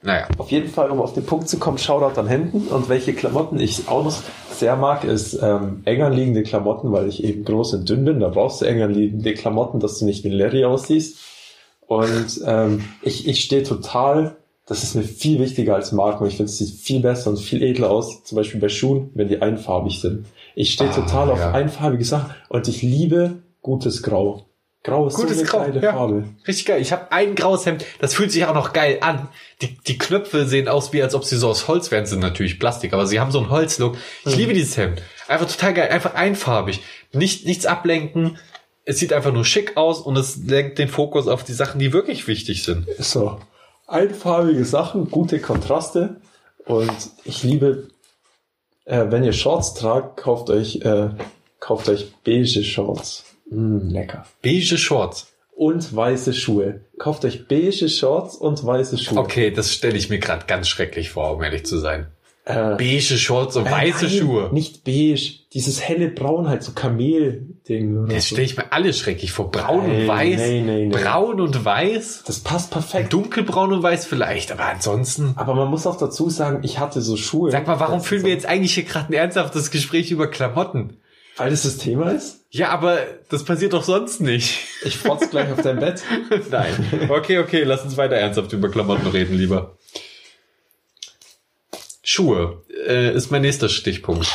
[0.05, 0.27] naja.
[0.37, 3.59] Auf jeden Fall, um auf den Punkt zu kommen, Shoutout an Hemden und welche Klamotten
[3.59, 4.15] ich auch noch
[4.51, 8.29] sehr mag, ist ähm, enger liegende Klamotten, weil ich eben groß und dünn bin, da
[8.29, 11.17] brauchst du enger liegende Klamotten, dass du nicht wie Larry aussiehst.
[11.87, 16.25] Und ähm, ich, ich stehe total, das ist mir viel wichtiger als Marken.
[16.25, 19.27] Ich finde, es sieht viel besser und viel edler aus, zum Beispiel bei Schuhen, wenn
[19.27, 20.27] die einfarbig sind.
[20.55, 21.51] Ich stehe Ah, total auf ja.
[21.51, 24.45] einfarbige Sachen und ich liebe gutes Grau.
[24.85, 25.93] Grau ist Gutes so eine Grau, geile ja.
[25.93, 26.23] Farbe.
[26.47, 26.79] Richtig geil.
[26.79, 29.27] Ich habe ein graues Hemd, das fühlt sich auch noch geil an.
[29.61, 32.59] Die, die Knöpfe sehen aus, wie als ob sie so aus Holz wären, sind natürlich
[32.59, 33.97] Plastik, aber sie haben so einen Holzlook.
[34.25, 34.39] Ich Mhm.
[34.39, 35.01] liebe dieses Hemd.
[35.27, 36.81] Einfach total geil, einfach einfarbig.
[37.13, 38.37] Nicht, nichts ablenken.
[38.83, 41.91] Es sieht einfach nur schick aus und es lenkt den Fokus auf die Sachen, die
[41.91, 42.85] wirklich wichtig sind.
[42.99, 43.39] So,
[43.87, 46.17] einfarbige Sachen, gute Kontraste
[46.65, 46.91] und
[47.23, 47.87] ich liebe,
[48.85, 51.09] äh, wenn ihr Shorts tragt, kauft euch, äh,
[51.59, 53.23] kauft euch beige Shorts.
[53.49, 54.25] Mm, lecker.
[54.43, 55.27] Beige Shorts.
[55.55, 56.81] Und weiße Schuhe.
[56.99, 59.19] Kauft euch beige Shorts und weiße Schuhe.
[59.19, 62.07] Okay, das stelle ich mir gerade ganz schrecklich vor, um ehrlich zu sein.
[62.47, 64.49] Äh, Beige Shorts und äh, weiße nein, Schuhe.
[64.53, 68.07] Nicht beige, dieses helle Braun halt, so Kamel-Ding.
[68.07, 68.35] Das so.
[68.35, 69.49] stelle ich mir alles schrecklich vor.
[69.49, 70.37] Braun und Nein, weiß.
[70.41, 70.89] nee, nee, nee.
[70.95, 72.23] Braun und weiß.
[72.27, 73.13] Das passt perfekt.
[73.13, 75.33] Dunkelbraun und weiß vielleicht, aber ansonsten.
[75.37, 77.49] Aber man muss auch dazu sagen, ich hatte so Schuhe.
[77.49, 80.27] Sag mal, warum führen ist wir so- jetzt eigentlich hier gerade ein ernsthaftes Gespräch über
[80.27, 80.97] Klamotten?
[81.37, 82.45] Weil das das Thema ist?
[82.49, 84.59] Ja, aber das passiert doch sonst nicht.
[84.85, 86.01] Ich frotz gleich auf dein Bett.
[86.51, 87.09] Nein.
[87.09, 89.77] Okay, okay, lass uns weiter ernsthaft über Klamotten reden, lieber.
[92.03, 94.27] Schuhe äh, ist mein nächster Stichpunkt.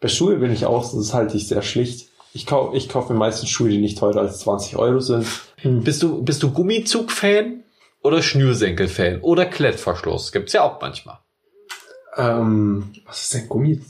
[0.00, 2.08] Bei Schuhe bin ich auch, das halte ich sehr schlicht.
[2.34, 5.26] Ich kaufe ich kauf mir meistens Schuhe, die nicht teurer als 20 Euro sind.
[5.62, 7.62] Bist du, bist du Gummizug-Fan
[8.02, 10.32] oder Schnürsenkel-Fan oder Klettverschluss?
[10.32, 11.21] Gibt's ja auch manchmal.
[12.16, 13.80] Ähm, was ist denn Gummi?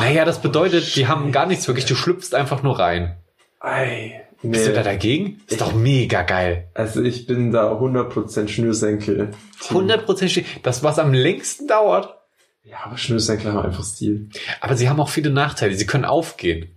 [0.00, 3.16] Naja, das bedeutet, die haben gar nichts wirklich, du schlüpfst einfach nur rein.
[3.60, 4.84] Ei, Bist du da nee.
[4.84, 5.40] dagegen?
[5.46, 6.68] Ist doch mega geil.
[6.74, 9.30] Also ich bin da 100% Schnürsenkel.
[9.68, 12.16] 100% das, was am längsten dauert.
[12.64, 14.28] Ja, aber Schnürsenkel haben einfach Stil.
[14.60, 15.74] Aber sie haben auch viele Nachteile.
[15.74, 16.70] Sie können aufgehen.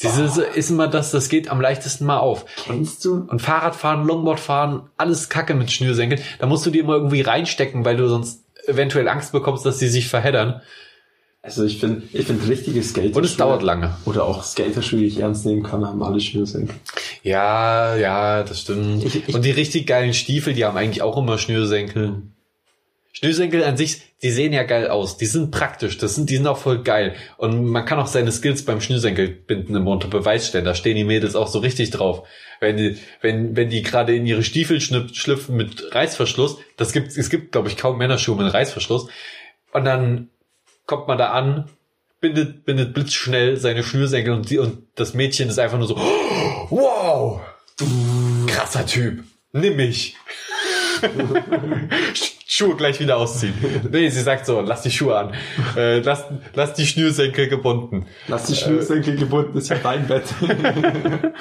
[0.00, 2.44] Dieses ist immer das, das geht am leichtesten mal auf.
[2.66, 3.26] Kennst du?
[3.28, 6.22] Und Fahrradfahren, Longboardfahren, alles Kacke mit Schnürsenkeln.
[6.38, 9.88] Da musst du die immer irgendwie reinstecken, weil du sonst eventuell Angst bekommst, dass sie
[9.88, 10.60] sich verheddern.
[11.40, 13.16] Also ich finde, ich finde richtige Skater.
[13.16, 13.96] Und es dauert lange.
[14.04, 16.74] Oder auch Skaterschuhe, die ich ernst nehmen kann, haben alle Schnürsenkel.
[17.22, 19.04] Ja, ja, das stimmt.
[19.04, 22.22] Ich- ich- Und die richtig geilen Stiefel, die haben eigentlich auch immer Schnürsenkel.
[23.18, 25.16] Schnürsenkel an sich, die sehen ja geil aus.
[25.16, 25.98] Die sind praktisch.
[25.98, 27.16] Das sind, die sind auch voll geil.
[27.36, 30.64] Und man kann auch seine Skills beim Schnürsenkelbinden immer unter Beweis stellen.
[30.64, 32.28] Da stehen die Mädels auch so richtig drauf.
[32.60, 37.16] Wenn die, wenn, wenn die gerade in ihre Stiefel schlüpf- schlüpfen mit Reißverschluss, das gibt,
[37.16, 39.08] es gibt, glaube ich, kaum Männerschuhe mit Reißverschluss.
[39.72, 40.28] Und dann
[40.86, 41.68] kommt man da an,
[42.20, 45.96] bindet, bindet blitzschnell seine Schnürsenkel und die, und das Mädchen ist einfach nur so,
[46.70, 47.40] wow,
[48.46, 50.14] krasser Typ, nimm mich.
[52.58, 53.54] Schuhe gleich wieder ausziehen.
[53.90, 55.32] Nee, sie sagt so, lass die Schuhe an.
[55.76, 58.06] Äh, lass, lass die Schnürsenkel gebunden.
[58.26, 60.24] Lass die Schnürsenkel gebunden, ist ja dein Bett.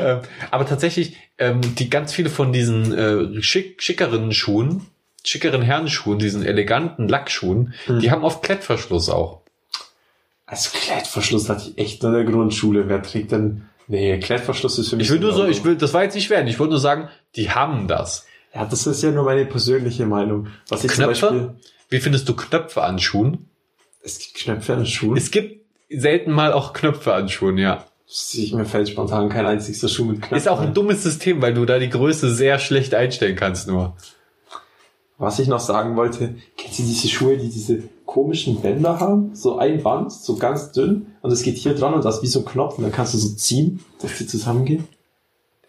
[0.00, 4.86] Ähm, aber tatsächlich, ähm, die ganz viele von diesen äh, schick, schickeren Schuhen,
[5.24, 9.40] schickeren Herrenschuhen, diesen eleganten Lackschuhen, die haben oft Klettverschluss auch.
[10.46, 12.88] Also Klettverschluss hatte ich echt in der Grundschule.
[12.88, 13.64] Wer trägt denn...
[13.88, 15.06] Nee, Klettverschluss ist für mich...
[15.06, 16.46] Ich will nur so, ich will, das war jetzt nicht werden.
[16.46, 18.26] Ich wollte nur sagen, die haben das.
[18.54, 20.48] Ja, das ist ja nur meine persönliche Meinung.
[20.68, 21.26] Was ich zum Knöpfe?
[21.26, 21.54] Beispiel...
[21.88, 23.48] Wie findest du Knöpfe an Schuhen?
[24.02, 25.16] Es gibt Knöpfe an Schuhen.
[25.16, 27.84] Es gibt selten mal auch Knöpfe an Schuhen, ja.
[28.06, 30.74] Ich, mir fällt spontan kein einziger Schuh mit Knöpfen Ist auch ein ein.
[30.74, 33.96] dummes System, weil du da die Größe sehr schlecht einstellen kannst nur.
[35.18, 39.34] Was ich noch sagen wollte, kennt ihr diese Schuhe, die diese komischen Bänder haben?
[39.34, 42.26] So ein Band, so ganz dünn, und es geht hier dran und das ist wie
[42.28, 44.88] so ein Knopf, und dann kannst du so ziehen, dass die zusammengehen.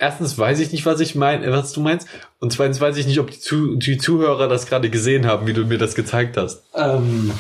[0.01, 2.07] Erstens weiß ich nicht, was ich mein, was du meinst.
[2.39, 5.53] Und zweitens weiß ich nicht, ob die, Zu die Zuhörer das gerade gesehen haben, wie
[5.53, 6.63] du mir das gezeigt hast.
[6.75, 7.31] Ähm,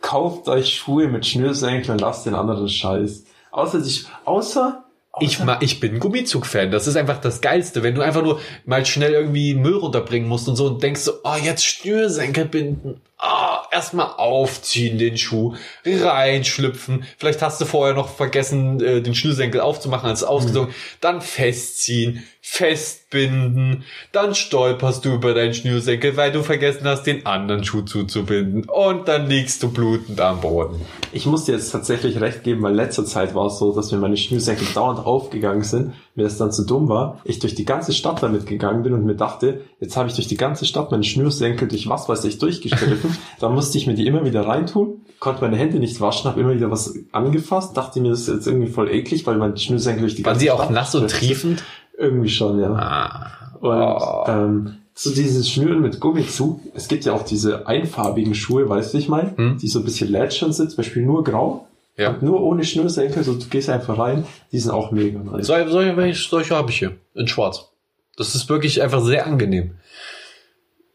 [0.00, 3.24] kauft euch Schuhe mit Schnürsenkeln und lasst den anderen Scheiß.
[3.50, 4.82] Außer die, Sch- außer,
[5.20, 6.70] Ich, ma ich bin Gummizug-Fan.
[6.70, 7.82] Das ist einfach das Geilste.
[7.82, 11.12] Wenn du einfach nur mal schnell irgendwie Müll runterbringen musst und so und denkst so,
[11.24, 13.00] oh, jetzt Schnürsenkel binden.
[13.18, 15.54] Ah, erstmal aufziehen den Schuh,
[15.86, 17.04] reinschlüpfen.
[17.16, 20.74] Vielleicht hast du vorher noch vergessen, äh, den Schnürsenkel aufzumachen, als ausgezogen.
[21.00, 23.84] Dann festziehen, festbinden.
[24.12, 28.68] Dann stolperst du über deinen Schnürsenkel, weil du vergessen hast, den anderen Schuh zuzubinden.
[28.68, 30.82] Und dann liegst du blutend am Boden.
[31.12, 33.98] ich muss dir jetzt tatsächlich recht geben, weil letzter Zeit war es so, dass mir
[33.98, 37.92] meine Schnürsenkel dauernd aufgegangen sind, mir das dann zu dumm war, ich durch die ganze
[37.92, 41.04] Stadt damit gegangen bin und mir dachte, jetzt habe ich durch die ganze Stadt meine
[41.04, 45.42] Schnürsenkel durch was weiß ich durchgestriffen, dann musste ich mir die immer wieder reintun, konnte
[45.42, 48.68] meine Hände nicht waschen, habe immer wieder was angefasst, dachte mir, das ist jetzt irgendwie
[48.70, 51.62] voll eklig, weil meine Schnürsenkel durch die Waren ganze sie auch Stadt nass und triefend?
[51.98, 52.72] Irgendwie schon, ja.
[52.72, 53.30] Ah.
[53.60, 54.24] Und Oh.
[54.28, 58.98] ähm, zu dieses Schnüren mit Gummizug, es gibt ja auch diese einfarbigen Schuhe, weißt du,
[58.98, 59.58] ich meine, Hm.
[59.58, 61.66] die so ein bisschen lätschern sind, zum Beispiel nur grau
[61.98, 62.10] Ja.
[62.10, 65.46] und nur ohne Schnürsenkel, so du gehst einfach rein, die sind auch mega nice.
[65.46, 66.96] Solche, solche, solche habe ich hier.
[67.14, 67.70] In schwarz.
[68.16, 69.76] Das ist wirklich einfach sehr angenehm.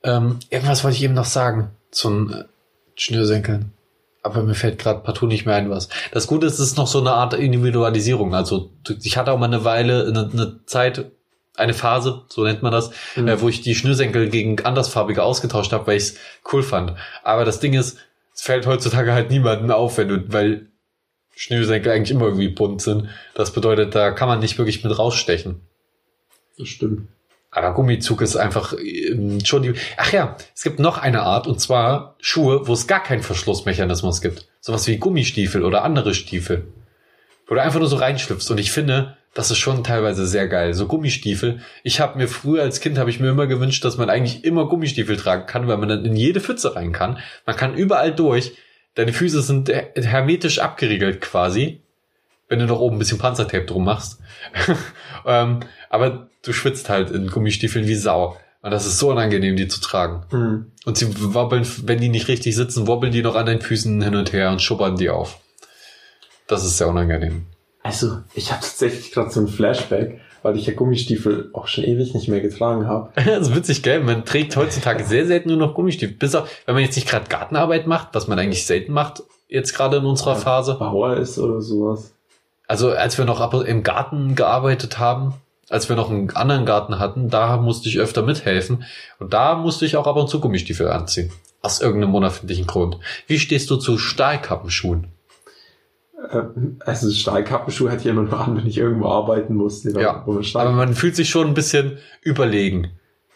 [0.04, 2.44] Ähm, irgendwas wollte ich eben noch sagen zum äh,
[2.96, 3.74] Schnürsenkeln.
[4.24, 5.90] Aber mir fällt gerade partout nicht mehr ein, was.
[6.12, 8.36] Das Gute ist, es ist noch so eine Art Individualisierung.
[8.36, 11.12] Also ich hatte auch mal eine Weile, eine, eine Zeit,
[11.56, 13.28] eine Phase, so nennt man das, Mhm.
[13.28, 16.16] äh, wo ich die Schnürsenkel gegen andersfarbige ausgetauscht habe, weil ich es
[16.54, 16.94] cool fand.
[17.24, 17.98] Aber das Ding ist,
[18.34, 20.68] es fällt heutzutage halt niemandem auf, wenn du, weil
[21.42, 23.10] Schnürsenkel eigentlich immer irgendwie bunt sind.
[23.34, 25.60] Das bedeutet, da kann man nicht wirklich mit rausstechen.
[26.56, 27.08] Das stimmt.
[27.50, 29.74] Aber Gummizug ist einfach ähm, schon die.
[29.98, 34.22] Ach ja, es gibt noch eine Art und zwar Schuhe, wo es gar keinen Verschlussmechanismus
[34.22, 34.48] gibt.
[34.60, 36.68] Sowas wie Gummistiefel oder andere Stiefel.
[37.48, 38.52] Wo du einfach nur so reinschlüpfst.
[38.52, 40.74] Und ich finde, Das ist schon teilweise sehr geil.
[40.74, 41.62] So Gummistiefel.
[41.84, 44.68] Ich habe mir früher als Kind habe ich mir immer gewünscht, dass man eigentlich immer
[44.68, 47.18] Gummistiefel tragen kann, weil man dann in jede Pfütze rein kann.
[47.46, 48.52] Man kann überall durch.
[48.96, 51.82] Deine Füße sind her- hermetisch abgeriegelt quasi,
[52.50, 54.20] wenn du noch oben ein bisschen Panzertape drum machst.
[55.26, 58.38] ähm, aber du schwitzt halt in Gummistiefeln wie Sau.
[58.62, 60.24] Und das ist so unangenehm, die zu tragen.
[60.30, 60.72] Hm.
[60.86, 64.16] Und sie wobbeln, wenn die nicht richtig sitzen, wobbeln die noch an deinen Füßen hin
[64.16, 65.40] und her und schubbern die auf.
[66.48, 67.46] Das ist sehr unangenehm.
[67.82, 72.14] Also, ich habe tatsächlich gerade so ein Flashback, weil ich ja Gummistiefel auch schon ewig
[72.14, 73.10] nicht mehr getragen habe.
[73.16, 74.02] Das ist witzig, gell?
[74.02, 76.16] Man trägt heutzutage sehr selten nur noch Gummistiefel.
[76.16, 79.74] Bis auf, wenn man jetzt nicht gerade Gartenarbeit macht, was man eigentlich selten macht, jetzt
[79.76, 80.76] gerade in unserer Phase.
[80.76, 82.14] Bauer ist oder sowas.
[82.68, 85.34] Also als wir noch ab- im Garten gearbeitet haben,
[85.70, 88.84] als wir noch einen anderen Garten hatten, da musste ich öfter mithelfen.
[89.20, 91.32] Und da musste ich auch ab und zu Gummistiefel anziehen.
[91.62, 92.98] Aus irgendeinem unerfindlichen Grund.
[93.28, 95.08] Wie stehst du zu Stahlkappenschuhen?
[96.30, 96.42] Äh,
[96.86, 99.92] Also Stahlkappenschuhe hätte ich immer nur an, wenn ich irgendwo arbeiten musste.
[100.00, 100.24] Ja,
[100.56, 102.92] Aber man fühlt sich schon ein bisschen überlegen.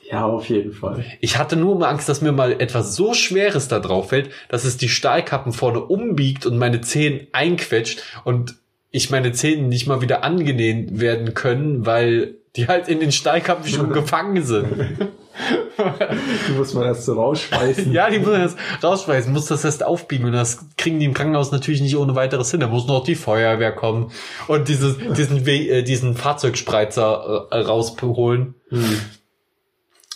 [0.10, 1.04] ja, auf jeden Fall.
[1.20, 4.64] Ich hatte nur immer Angst, dass mir mal etwas so Schweres da drauf fällt, dass
[4.66, 8.56] es die Stahlkappen vorne umbiegt und meine Zehen einquetscht und
[8.92, 13.92] ich meine Zähne nicht mal wieder angenäht werden können, weil die halt in den Stahlkappenschuhen
[13.94, 14.68] gefangen sind.
[16.48, 17.92] Die muss man erst so rausschmeißen.
[17.92, 21.14] ja, die muss man jetzt rausschmeißen, muss das erst aufbiegen und das kriegen die im
[21.14, 22.60] Krankenhaus natürlich nicht ohne weiteres hin.
[22.60, 24.12] Da muss noch die Feuerwehr kommen
[24.48, 28.56] und dieses, diesen, We äh, diesen Fahrzeugspreizer äh, rausholen.
[28.70, 29.00] Hm.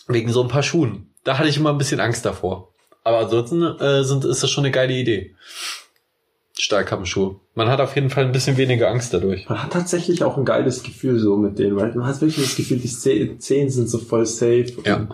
[0.07, 1.13] Wegen so ein paar Schuhen.
[1.23, 2.73] Da hatte ich immer ein bisschen Angst davor.
[3.03, 5.35] Aber ansonsten äh, sind, ist das schon eine geile Idee.
[6.59, 7.35] Stahlkappenschuhe.
[7.55, 9.47] Man hat auf jeden Fall ein bisschen weniger Angst dadurch.
[9.49, 12.55] Man hat tatsächlich auch ein geiles Gefühl so mit denen, weil man hat wirklich das
[12.55, 14.65] Gefühl, die Zeh- Zehen sind so voll safe.
[14.85, 14.95] Ja.
[14.97, 15.09] Und,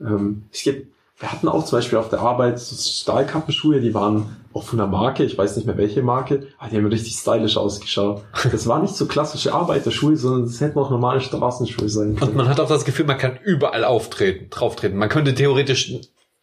[0.00, 4.36] ähm, es gibt, wir hatten auch zum Beispiel auf der Arbeit so Stahlkappenschuhe, die waren
[4.54, 7.56] auch von der Marke, ich weiß nicht mehr welche Marke, aber die haben richtig stylisch
[7.56, 8.22] ausgeschaut.
[8.50, 12.36] Das waren nicht so klassische Arbeiterschuhe, sondern es hätten auch normale Straßenschuhe sein Und können.
[12.36, 14.98] man hat auch das Gefühl, man kann überall auftreten, drauftreten.
[14.98, 15.92] Man könnte theoretisch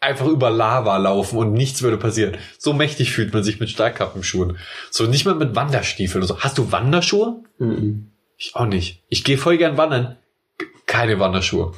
[0.06, 2.38] einfach über Lava laufen und nichts würde passieren.
[2.58, 4.58] So mächtig fühlt man sich mit Stahlkappenschuhen.
[4.92, 6.40] So nicht mal mit Wanderstiefeln oder so.
[6.40, 7.44] Hast du Wanderschuhe?
[7.58, 8.08] Mhm.
[8.38, 9.02] Ich auch nicht.
[9.10, 10.18] Ich gehe voll gern wandern.
[10.86, 11.74] Keine Wanderschuhe.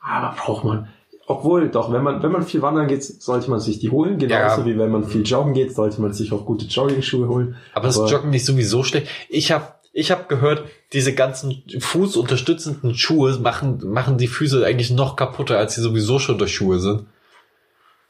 [0.00, 0.88] Aber braucht man.
[1.26, 4.18] Obwohl, doch, wenn man, wenn man viel wandern geht, sollte man sich die holen.
[4.18, 4.66] Genauso Ja.
[4.66, 7.56] wie wenn man viel joggen geht, sollte man sich auch gute Jogging-Schuhe holen.
[7.74, 9.06] Aber ist Joggen nicht sowieso schlecht?
[9.28, 15.16] Ich habe ich hab gehört, diese ganzen fußunterstützenden Schuhe machen, machen die Füße eigentlich noch
[15.16, 17.06] kaputter, als sie sowieso schon durch Schuhe sind.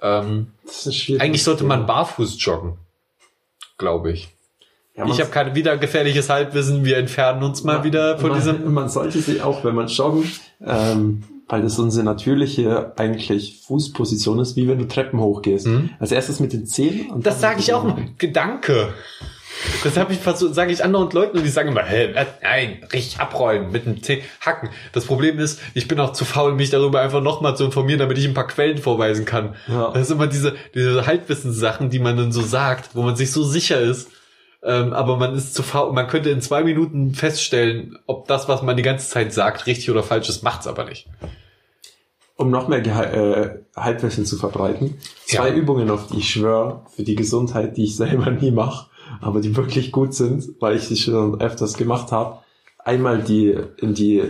[0.03, 0.49] Ähm,
[1.19, 2.75] eigentlich sollte man barfuß joggen.
[3.79, 4.29] Glaube ich.
[4.95, 6.85] Ja, man- ich habe kein wieder gefährliches Halbwissen.
[6.85, 8.73] Wir entfernen uns mal wieder von man, diesem.
[8.75, 10.31] Man sollte sich auch, wenn man joggen,
[10.65, 15.67] ähm, weil das unsere natürliche eigentlich Fußposition ist, wie wenn du Treppen hochgehst.
[15.67, 15.91] Mhm.
[15.99, 17.11] Als erstes mit den Zehen.
[17.11, 17.97] Und Das sage ich auch.
[18.19, 18.93] Gedanke.
[19.85, 22.27] Das habe ich versucht, sage ich anderen Leuten und die sagen immer, was?
[22.43, 24.71] nein, richtig abrollen mit dem Zeh hacken.
[24.93, 28.19] Das Problem ist, ich bin auch zu faul, mich darüber einfach nochmal zu informieren, damit
[28.19, 29.55] ich ein paar Quellen vorweisen kann.
[29.69, 29.91] Ja.
[29.93, 33.43] Das ist immer diese, diese Halbwissenssachen, die man dann so sagt, wo man sich so
[33.45, 34.09] sicher ist.
[34.65, 35.93] Ähm, aber man ist zu faul.
[35.93, 39.91] Man könnte in zwei Minuten feststellen, ob das, was man die ganze Zeit sagt, richtig
[39.91, 41.09] oder falsch ist, macht's aber nicht.
[42.37, 44.99] Um noch mehr Geha äh, Halbwissen zu verbreiten.
[45.27, 45.55] Zwei Ja.
[45.55, 48.87] Übungen, auf die ich schwöre, für die Gesundheit, die ich selber nie mache,
[49.21, 52.39] aber die wirklich gut sind, weil ich sie schon öfters gemacht habe.
[52.79, 54.23] Einmal die in die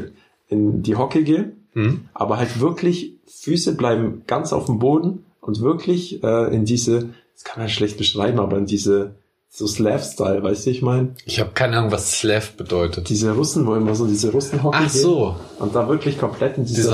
[0.49, 2.09] in die Hocke gehen, Hm?
[2.12, 7.45] aber halt wirklich Füße bleiben ganz auf dem Boden und wirklich äh, in diese, das
[7.45, 9.14] kann man schlecht beschreiben, aber in diese
[9.49, 13.09] so Slav-Style, weißt du, ich meine, Ich habe keine Ahnung, was Slav bedeutet.
[13.09, 15.18] diese Russen, wo immer so diese Russenhocke Ach so.
[15.18, 16.89] gehen und da wirklich komplett in Tanz.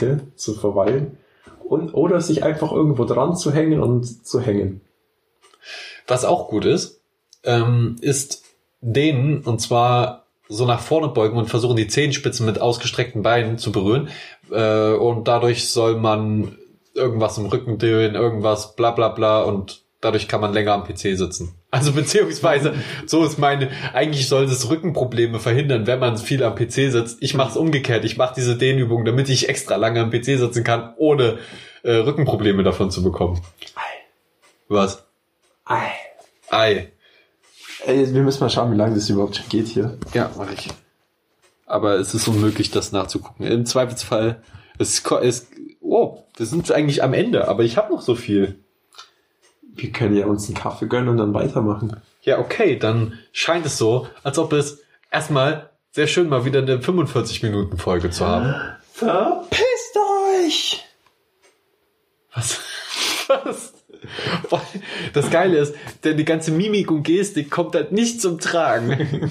[0.00, 1.18] Russenhocke zu verweilen
[1.68, 4.80] und oder sich einfach irgendwo dran zu hängen und zu hängen.
[6.06, 7.00] Was auch gut ist,
[7.44, 8.44] ähm, ist
[8.80, 13.72] dehnen und zwar so nach vorne beugen und versuchen die Zehenspitzen mit ausgestreckten Beinen zu
[13.72, 14.08] berühren.
[14.50, 16.58] Äh, und dadurch soll man
[16.94, 21.16] irgendwas im Rücken drehen, irgendwas bla bla bla und dadurch kann man länger am PC
[21.16, 21.54] sitzen.
[21.70, 22.74] Also beziehungsweise,
[23.06, 27.22] so ist meine, eigentlich soll es Rückenprobleme verhindern, wenn man viel am PC sitzt.
[27.22, 28.04] Ich mache es umgekehrt.
[28.04, 31.38] Ich mache diese Dehnübung, damit ich extra lange am PC sitzen kann, ohne
[31.82, 33.40] äh, Rückenprobleme davon zu bekommen.
[34.68, 35.04] Was?
[35.64, 35.90] Ei.
[36.50, 36.92] Ei.
[37.86, 39.98] Ey, wir müssen mal schauen, wie lange das überhaupt schon geht hier.
[40.14, 40.68] Ja, mache ich.
[41.66, 43.46] Aber es ist unmöglich, das nachzugucken.
[43.46, 44.42] Im Zweifelsfall,
[44.78, 45.46] es es,
[45.80, 48.58] oh, wir sind eigentlich am Ende, aber ich habe noch so viel.
[49.60, 52.00] Wir können ja uns einen Kaffee gönnen und dann weitermachen.
[52.22, 54.80] Ja, okay, dann scheint es so, als ob es
[55.10, 58.54] erstmal sehr schön mal wieder eine 45-Minuten-Folge zu haben.
[58.92, 59.96] Verpisst
[60.40, 60.84] euch!
[62.34, 62.60] Was?
[63.28, 63.73] Was?
[65.12, 69.30] Das Geile ist, denn die ganze Mimik und Gestik kommt halt nicht zum Tragen.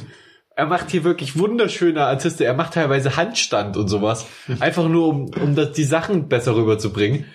[0.55, 2.45] Er macht hier wirklich wunderschöne Artiste.
[2.45, 4.28] Er macht teilweise Handstand und sowas.
[4.59, 7.26] Einfach nur, um, um das, die Sachen besser rüberzubringen.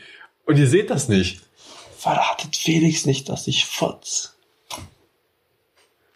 [0.47, 1.43] Und ihr seht das nicht.
[1.97, 4.36] Verratet Felix nicht, dass ich fotz.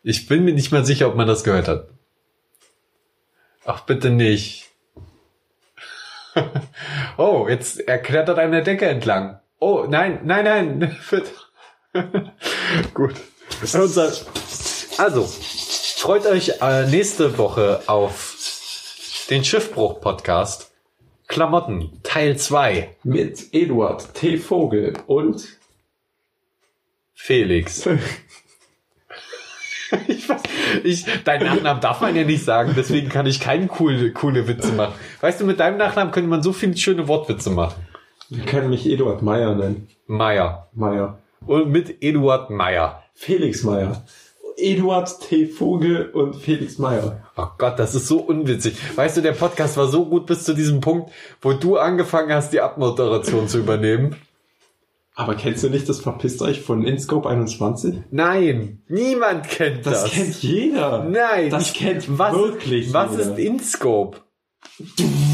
[0.04, 1.88] Ich bin mir nicht mal sicher, ob man das gehört hat.
[3.64, 4.70] Ach, bitte nicht.
[7.16, 9.40] oh, jetzt er klettert an der Decke entlang.
[9.64, 10.96] Oh, nein, nein, nein.
[12.94, 13.14] Gut.
[14.98, 15.28] Also,
[15.98, 18.34] freut euch äh, nächste Woche auf
[19.30, 20.72] den Schiffbruch-Podcast.
[21.28, 22.96] Klamotten, Teil 2.
[23.04, 24.36] Mit Eduard T.
[24.36, 25.46] Vogel und
[27.14, 27.86] Felix.
[30.08, 30.42] ich weiß,
[30.82, 34.72] ich, deinen Nachnamen darf man ja nicht sagen, deswegen kann ich keine coole, coole Witze
[34.72, 34.94] machen.
[35.20, 37.76] Weißt du, mit deinem Nachnamen könnte man so viele schöne Wortwitze machen.
[38.30, 39.88] Wir können mich Eduard Meier nennen.
[40.06, 40.68] Meier.
[40.74, 41.18] Meier.
[41.46, 43.02] Und mit Eduard Meier.
[43.14, 44.04] Felix Meier.
[44.56, 45.46] Eduard T.
[45.46, 47.22] Vogel und Felix Meier.
[47.36, 48.76] Oh Gott, das ist so unwitzig.
[48.96, 51.10] Weißt du, der Podcast war so gut bis zu diesem Punkt,
[51.40, 54.16] wo du angefangen hast, die Abmoderation zu übernehmen.
[55.14, 57.96] Aber kennst du nicht das Verpisst euch von Inscope 21?
[58.10, 60.04] Nein, niemand kennt das.
[60.04, 61.04] Das, kennt jeder.
[61.04, 63.22] Nein, Das kennt was, wirklich Was jeder.
[63.32, 64.18] ist InScope?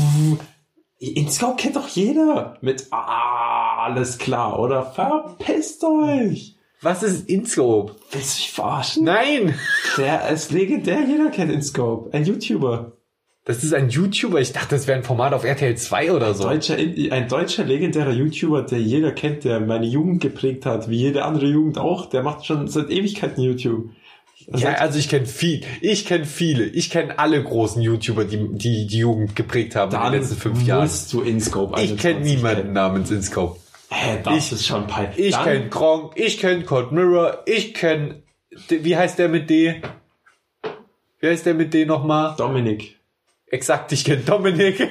[0.99, 2.57] Inscope kennt doch jeder.
[2.61, 4.85] Mit ah, alles klar, oder?
[4.85, 6.57] Verpisst euch.
[6.81, 7.97] Was ist InScope?
[8.13, 9.05] Willst du mich verarschen?
[9.05, 9.55] Nein!
[9.97, 12.13] Der ist legendär, jeder kennt Inscope.
[12.13, 12.93] Ein YouTuber.
[13.45, 14.41] Das ist ein YouTuber.
[14.41, 16.45] Ich dachte, das wäre ein Format auf RTL 2 oder so.
[16.45, 21.25] Deutscher, ein deutscher legendärer YouTuber, der jeder kennt, der meine Jugend geprägt hat, wie jede
[21.25, 22.07] andere Jugend auch.
[22.07, 23.91] Der macht schon seit Ewigkeiten YouTube.
[24.55, 28.87] Ja, also ich kenne viel, ich kenne viele, ich kenne alle großen YouTuber, die, die
[28.87, 30.83] die Jugend geprägt haben in den letzten fünf Jahren.
[30.85, 32.73] musst du Inscope Ich kenne 21 niemanden kennen.
[32.73, 33.61] namens InScope.
[33.91, 35.19] Hä, das Ich- ist schon peinlich.
[35.19, 38.23] Ich kenne Gronk, ich kenne Cold Mirror, ich kenne,
[38.69, 39.83] wie heißt der mit D?
[41.21, 42.35] Wie heißt der mit D nochmal?
[42.39, 42.99] Dominik.
[43.49, 44.81] Exakt, ich kenne Dominik.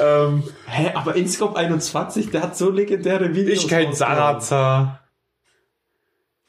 [0.00, 3.64] ähm, Hä, aber Inscope 21, der hat so legendäre Videos.
[3.64, 3.94] ich kenne.
[3.94, 5.00] Sarazar.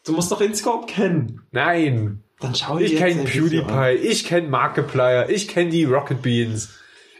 [0.07, 1.41] Du musst doch Inscope kennen.
[1.51, 2.23] Nein.
[2.39, 3.23] Dann schau dir Ich jetzt kenne.
[3.25, 6.69] PewDiePie, ich kenne Markiplier, ich kenne die Rocket Beans,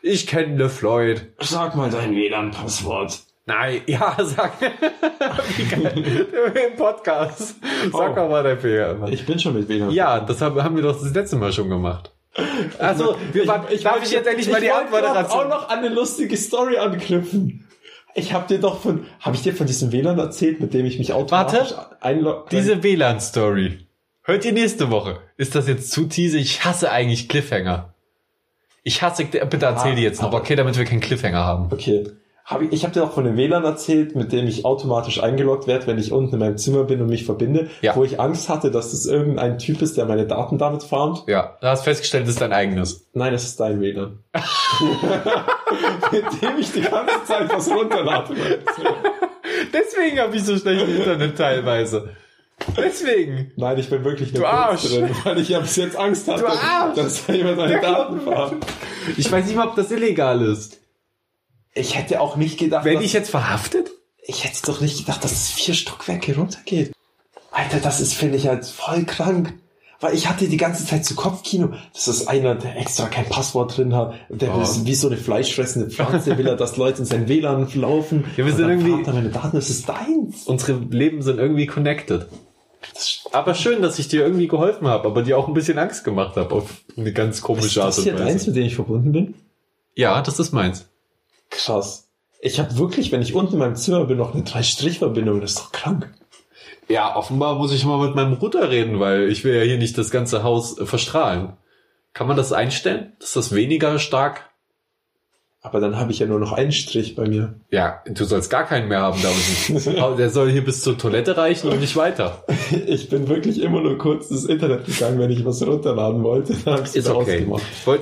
[0.01, 1.25] ich kenne LeFloid.
[1.41, 3.19] Sag mal dein WLAN-Passwort.
[3.45, 4.53] Nein, ja, sag.
[4.61, 7.55] Im Podcast.
[7.91, 8.15] Sag Oh.
[8.15, 9.07] doch mal dein Fehler.
[9.09, 9.89] Ich bin schon mit WLAN.
[9.91, 12.11] Ja, das haben, wir doch das letzte Mal schon gemacht.
[12.77, 15.39] Also, wir waren, darf ich jetzt endlich mal die wollte grad Abmoderation?
[15.39, 17.66] auch noch an eine lustige Story anknüpfen.
[18.17, 20.97] Ich habe dir doch von, habe ich dir von diesem WLAN erzählt, mit dem ich
[20.97, 22.45] mich automatisch einlogge?
[22.51, 23.85] Diese WLAN-Story.
[24.23, 25.19] Hört ihr nächste Woche.
[25.37, 26.39] Ist das jetzt zu teasy?
[26.39, 27.93] Ich hasse eigentlich Cliffhanger.
[28.83, 31.67] Ich hasse, bitte erzähl Ah, die jetzt noch, aber- okay, damit wir keinen Cliffhanger haben.
[31.71, 32.07] Okay.
[32.49, 35.67] Hab ich ich habe dir auch von dem WLAN erzählt, mit dem ich automatisch eingeloggt
[35.67, 37.93] werde, wenn ich unten in meinem Zimmer bin und mich verbinde, Ja.
[37.93, 41.23] wo ich Angst hatte, dass das irgendein Typ ist, der meine Daten damit farmt.
[41.27, 43.05] Ja, du hast festgestellt, das ist dein eigenes.
[43.13, 44.19] Nein, es ist dein WLAN.
[46.11, 48.33] mit dem ich die ganze Zeit was runterlade.
[49.73, 52.09] Deswegen habe ich so schlechtes Internet teilweise.
[52.77, 53.51] Deswegen.
[53.57, 56.45] Nein, ich bin wirklich nur drin, weil ich bis jetzt Angst hatte,
[56.95, 58.65] dass da jemand meine Daten farmt.
[59.17, 60.79] Ich weiß nicht mal, ob das illegal ist.
[61.77, 63.89] Ich hätte auch nicht gedacht, Werde dass, ich jetzt verhaftet?
[64.25, 66.91] ich hätte doch nicht gedacht, dass es vier Stockwerke runtergeht.
[67.51, 69.53] Alter, das ist, finde ich, halt voll krank.
[69.99, 71.69] Weil ich hatte die ganze Zeit zu Kopfkino.
[71.93, 74.13] Das ist einer, der extra kein Passwort drin hat.
[74.29, 74.61] Der Oh.
[74.61, 78.25] ist wie so eine fleischfressende Pflanze, will er, dass Leute in sein WLAN laufen.
[78.37, 80.43] Ja, wir sind irgendwie- farmt er meine Daten, das ist deins.
[80.45, 82.27] Unsere Leben sind irgendwie connected.
[83.31, 86.35] Aber schön, dass ich dir irgendwie geholfen habe, aber dir auch ein bisschen Angst gemacht
[86.35, 88.47] habe auf eine ganz Ist komische Art das und hier deins, Weise.
[88.51, 89.33] mit dem ich verbunden bin?
[89.95, 90.85] Ja, das ist meins.
[91.49, 92.09] Krass.
[92.39, 95.41] Ich habe wirklich, wenn ich unten in meinem Zimmer bin, noch eine Drei-Strich-Verbindung.
[95.41, 96.13] Das ist doch krank.
[96.87, 99.97] Ja, offenbar muss ich mal mit meinem Router reden, weil ich will ja hier nicht
[99.97, 101.53] das ganze Haus äh, verstrahlen.
[102.13, 103.13] Kann man das einstellen?
[103.19, 104.49] Ist das weniger stark?
[105.61, 107.59] Aber dann habe ich ja nur noch einen Strich bei mir.
[107.71, 109.97] Ja, du sollst gar keinen mehr haben da unten.
[109.99, 112.43] Aber Der soll hier bis zur Toilette reichen und nicht weiter.
[112.87, 116.53] Ich bin wirklich immer nur kurz ins Internet gegangen, wenn ich was runterladen wollte.
[116.65, 117.45] Dann Ist okay.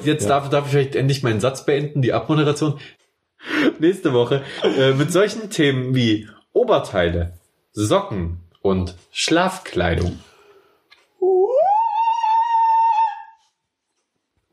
[0.03, 0.29] Jetzt Ja.
[0.29, 2.79] darf, darf ich vielleicht endlich meinen Satz beenden, die Abmoderation.
[3.79, 7.33] Nächste Woche äh, mit solchen Themen wie Oberteile,
[7.73, 10.19] Socken und Schlafkleidung.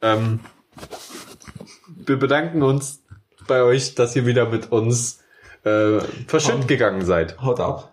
[0.03, 0.41] Ähm,
[1.87, 3.03] wir bedanken uns
[3.47, 5.23] bei euch, dass ihr wieder mit uns
[5.65, 7.41] äh, verschütt gegangen seid.
[7.41, 7.91] Haut ab.